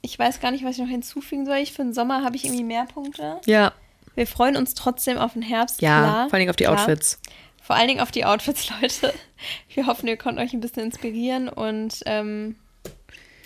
[0.02, 1.58] Ich weiß gar nicht, was ich noch hinzufügen soll.
[1.58, 3.42] Ich für den Sommer habe ich irgendwie mehr Punkte.
[3.46, 3.74] Ja,
[4.16, 5.82] Wir freuen uns trotzdem auf den Herbst.
[5.82, 6.80] ja, klar, vor allen Dingen auf die klar.
[6.80, 7.20] Outfits.
[7.62, 9.14] Vor allen Dingen auf die Outfits, Leute.
[9.74, 12.56] Wir hoffen, ihr konntet euch ein bisschen inspirieren und ähm,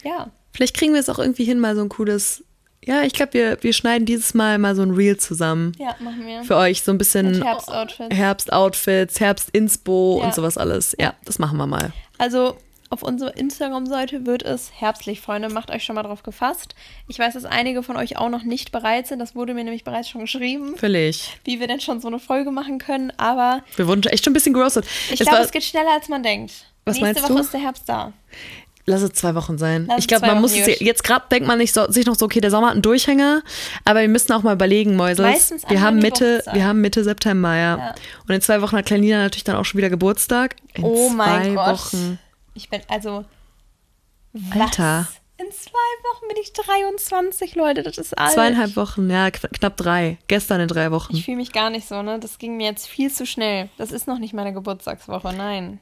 [0.04, 0.30] ja.
[0.54, 2.44] Vielleicht kriegen wir es auch irgendwie hin, mal so ein cooles.
[2.86, 5.74] Ja, ich glaube, wir, wir schneiden dieses Mal mal so ein Reel zusammen.
[5.78, 6.44] Ja, machen wir.
[6.44, 8.16] Für euch so ein bisschen Herbstoutfits.
[8.16, 10.26] Herbstoutfits, Herbstinspo Ja.
[10.28, 10.96] und sowas alles.
[11.00, 11.92] Ja, das machen wir mal.
[12.18, 12.58] Also
[12.90, 15.50] auf unserer Instagram-Seite wird es herbstlich, Freunde.
[15.50, 16.74] Macht euch schon mal drauf gefasst.
[17.10, 19.20] Ich weiß, dass einige von euch auch noch nicht bereit sind.
[19.20, 21.38] Das wurde mir nämlich bereits schon geschrieben, Völlig.
[21.44, 23.12] wie wir denn schon so eine Folge machen können.
[23.18, 24.86] Aber Wir wurden echt schon ein bisschen geroastet.
[25.12, 26.54] ich glaube, es geht schneller, als man denkt.
[26.86, 27.40] Was Nächste meinst Woche du?
[27.44, 28.14] ist der Herbst da.
[28.90, 29.86] Lass es zwei Wochen sein.
[29.88, 32.16] Lass ich glaube, man Wochen, muss es jetzt gerade denkt man nicht so, sich noch
[32.16, 33.44] so, okay, der Sommer hat einen Durchhänger,
[33.84, 35.28] aber wir müssen auch mal überlegen, Mäusels.
[35.28, 37.78] Meistens wir haben Mitte, wir haben Mitte September, ja.
[37.78, 37.96] Ja.
[38.26, 40.56] Und in zwei Wochen hat Kleinina natürlich dann auch schon wieder Geburtstag.
[40.74, 41.68] In oh mein Gott.
[41.68, 42.18] Wochen.
[42.54, 43.26] Ich bin also.
[44.32, 44.62] Was?
[44.62, 45.08] Alter.
[45.40, 47.84] In zwei Wochen bin ich 23, Leute.
[47.84, 48.32] Das ist alt.
[48.32, 50.18] Zweieinhalb Wochen, ja, kn knapp drei.
[50.28, 51.14] Gestern in drei Wochen.
[51.14, 52.20] Ich fühle mich gar nicht so, ne?
[52.20, 53.70] Das ging mir jetzt viel zu schnell.
[53.78, 55.80] Das ist noch nicht meine Geburtstagswoche, nein.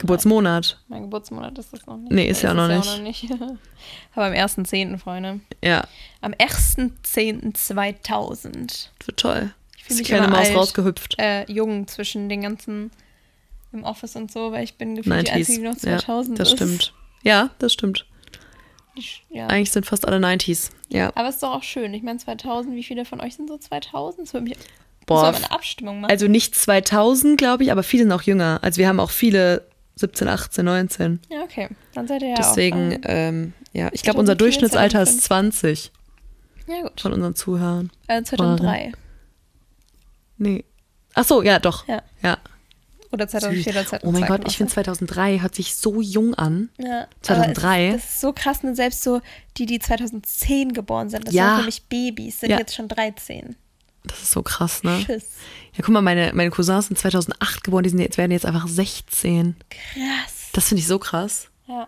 [0.00, 0.80] Geburtsmonat.
[0.88, 2.10] Mein Geburtsmonat ist das noch nicht.
[2.10, 3.30] Nee, ist ja auch noch es nicht.
[4.14, 5.38] Aber am 1.10., Freunde.
[5.62, 5.84] Ja,
[6.20, 8.88] Am 1.10.2000.
[9.04, 9.54] wird toll.
[9.76, 11.14] Ich Ist fühle die mich kleine Maus alt, rausgehüpft.
[11.18, 12.90] Äh, jung zwischen den ganzen
[13.72, 15.34] im Office und so, weil ich bin gefühlt die 90s.
[15.34, 16.56] Einzige, die noch 2000 ja, das ist.
[16.56, 16.92] stimmt.
[17.22, 18.06] Ja, das stimmt.
[19.28, 19.46] Ja.
[19.46, 20.70] Eigentlich sind fast alle 90s.
[20.88, 21.12] Ja.
[21.14, 21.94] Aber es ist doch auch schön.
[21.94, 24.26] Ich meine, 2000, wie viele von euch sind so 2000?
[24.26, 24.56] Das würde mich.
[25.06, 25.36] Boah, Boah.
[25.36, 26.10] eine Abstimmung machen.
[26.10, 28.58] Also nicht 2000, glaube ich, aber viele sind auch jünger.
[28.62, 29.66] Also wir haben auch viele
[29.96, 31.20] 17, 18, 19.
[31.30, 31.68] ja, okay.
[31.94, 33.00] Dann seid ihr ja Deswegen, auch.
[33.04, 35.90] ähm, ja, ich glaube, unser 2004, Durchschnittsalter ist 2005.
[35.90, 35.92] 20
[36.68, 37.00] Ähm, ja, gut.
[37.00, 37.90] von unseren Zuhörern.
[38.06, 38.92] Äh, 2003.
[40.38, 40.64] Nee.
[41.14, 41.86] Ach so, ja, doch.
[41.88, 42.02] Ja.
[42.22, 42.38] Ja.
[43.12, 43.88] Oder 2004 oder Süß.
[43.90, 44.08] 2002.
[44.08, 46.70] Oh mein Gott, ich finde 2003 hört sich so jung an.
[46.78, 47.88] Ja, 2003?
[47.88, 48.74] Aber es, das ist so krass, ne?
[48.76, 49.20] selbst so
[49.56, 51.48] die, die 2010 geboren sind, das Ja.
[51.56, 52.58] sind für mich Babys, sind Ja.
[52.58, 53.56] jetzt schon 13.
[54.04, 55.02] Das ist so krass, ne?
[55.06, 55.24] Tschüss.
[55.74, 58.66] Ja, guck mal, meine, meine Cousins sind 2008 geboren, die sind jetzt, werden jetzt einfach
[58.66, 59.56] 16.
[59.68, 60.48] Krass.
[60.52, 61.48] Das finde ich so krass.
[61.68, 61.86] Ja.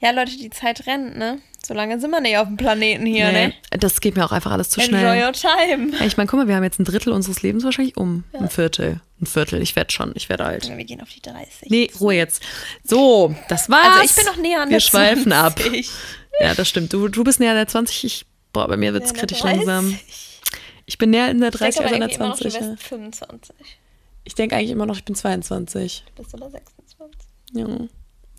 [0.00, 1.40] ja, Leute, die Zeit rennt, ne?
[1.66, 3.54] So lange sind wir nicht auf dem Planeten hier, Nee, ne?
[3.70, 5.24] Das geht mir auch einfach alles zu Enjoy schnell.
[5.24, 5.96] your time.
[5.98, 8.24] Ja, ich meine, guck mal, wir haben jetzt ein Drittel unseres Lebens wahrscheinlich um.
[8.34, 9.00] Ein Viertel.
[9.22, 9.62] Ein Viertel.
[9.62, 10.68] Ich werde schon, ich werde alt.
[10.68, 11.70] Wir gehen auf die 30.
[11.70, 12.42] Nee, Ruhe jetzt.
[12.82, 14.00] So, das war's.
[14.00, 15.32] Also ich bin noch näher an Wir der schweifen 20.
[15.32, 15.60] ab.
[16.40, 16.92] Ja, das stimmt.
[16.92, 18.04] Du, du bist näher an der 20.
[18.04, 19.64] Ich, boah, bei mir wird's der kritisch 30.
[19.64, 19.98] langsam.
[20.86, 22.48] Ich bin näher in der Ich 30 denke als an der irgendwie immer noch, du
[22.50, 22.54] 20.
[22.54, 22.68] ja.
[22.70, 23.56] wärst 25.
[24.24, 26.04] Ich denke eigentlich immer noch, ich bin 22.
[26.16, 27.20] Bist du aber 26.
[27.52, 27.66] Ja,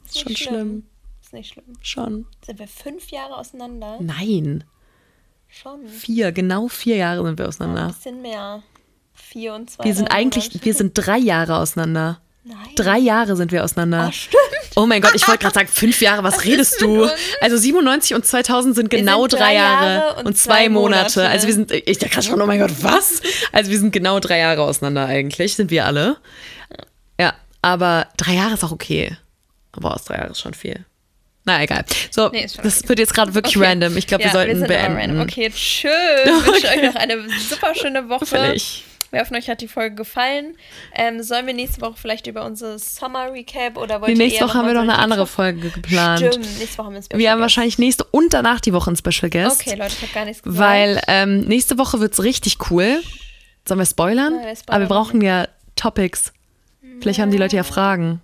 [0.05, 0.85] ist schon nicht schlimm.
[1.21, 1.65] Ist nicht schlimm.
[1.81, 2.25] Schon.
[2.45, 3.97] Sind wir fünf Jahre auseinander?
[4.01, 4.63] Nein.
[5.47, 5.87] Schon.
[5.87, 7.87] Vier, genau vier Jahre sind wir Ein auseinander.
[7.87, 8.63] bisschen mehr.
[9.13, 9.85] Vier und zwei.
[9.85, 12.19] Wir sind eigentlich, wir sind drei Jahre auseinander.
[12.47, 12.57] Nein.
[12.75, 14.01] Drei Jahre sind wir auseinander.
[14.01, 14.39] Ah, stimmt.
[14.75, 17.09] Oh mein Gott, ich wollte gerade sagen, fünf Jahre, was, redest ist du?
[17.41, 20.69] Also 97 und 2000 sind Wir genau sind drei drei Jahre, Jahre und, und zwei
[20.69, 21.01] Monate.
[21.19, 21.27] Monate.
[21.29, 23.21] Also wir sind, ich dachte gerade schon, oh mein Gott, was?
[23.51, 26.17] Also wir sind genau drei Jahre auseinander eigentlich, sind wir alle.
[27.19, 27.33] Ja,
[27.63, 29.17] aber drei Jahre ist auch okay.
[29.71, 30.85] Aber aus drei Jahren ist schon viel.
[31.45, 31.83] Na egal.
[32.11, 32.89] So, Nee, das okay.
[32.89, 33.65] wird jetzt gerade wirklich Okay.
[33.67, 33.97] random.
[33.97, 34.97] Ich glaube, Ja, wir sollten aber beenden.
[34.99, 35.21] random.
[35.21, 35.89] Okay, tschüss.
[36.25, 38.25] Ich wünsche euch noch eine super schöne Woche.
[38.25, 38.83] Völlig.
[39.11, 40.57] Wir hoffen, euch hat die Folge gefallen.
[40.93, 44.53] Ähm, sollen wir nächste Woche vielleicht über unsere Summer Recap oder wollt ihr nächste Woche
[44.55, 46.19] haben wir noch eine andere Folge geplant.
[46.19, 47.41] Stimmt, nächste Woche haben wir ein Special Wir haben Guest.
[47.43, 49.61] wahrscheinlich nächste und danach die Woche einen Special Guest.
[49.61, 50.59] Okay, Leute, ich habe gar nichts gesagt.
[50.59, 53.01] Weil ähm, nächste Woche wird es richtig cool.
[53.67, 54.33] Sollen wir spoilern?
[54.35, 56.33] Nein, wir spoilern Aber wir brauchen ja Topics.
[57.01, 58.21] Vielleicht haben die Leute ja Fragen.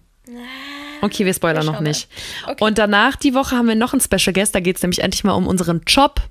[1.01, 2.07] Okay, wir spoilern Wir noch nicht.
[2.47, 2.63] Okay.
[2.63, 4.53] Und danach die Woche haben wir noch einen Special Guest.
[4.55, 6.21] Da geht es nämlich endlich mal um unseren Job,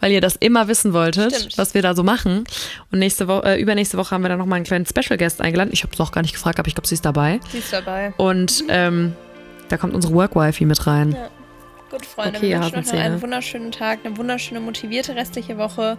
[0.00, 1.58] weil ihr das immer wissen wolltet, Stimmt.
[1.58, 2.44] was wir da so machen.
[2.92, 5.40] Und nächste Woche, äh, übernächste Woche haben wir dann noch mal einen kleinen Special Guest
[5.40, 5.70] eingeladen.
[5.72, 7.40] Ich habe es noch gar nicht gefragt, aber ich glaube, sie ist dabei.
[7.50, 8.12] Sie ist dabei.
[8.16, 9.14] Und ähm,
[9.68, 11.12] da kommt unsere Work-Wifi mit rein.
[11.12, 11.28] Ja.
[11.90, 15.96] Gut, Freunde, Okay, wir wünschen euch noch einen wunderschönen Tag, eine wunderschöne, motivierte restliche Woche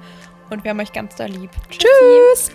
[0.49, 1.49] und wir haben euch ganz da lieb.
[1.69, 2.51] Tschüss!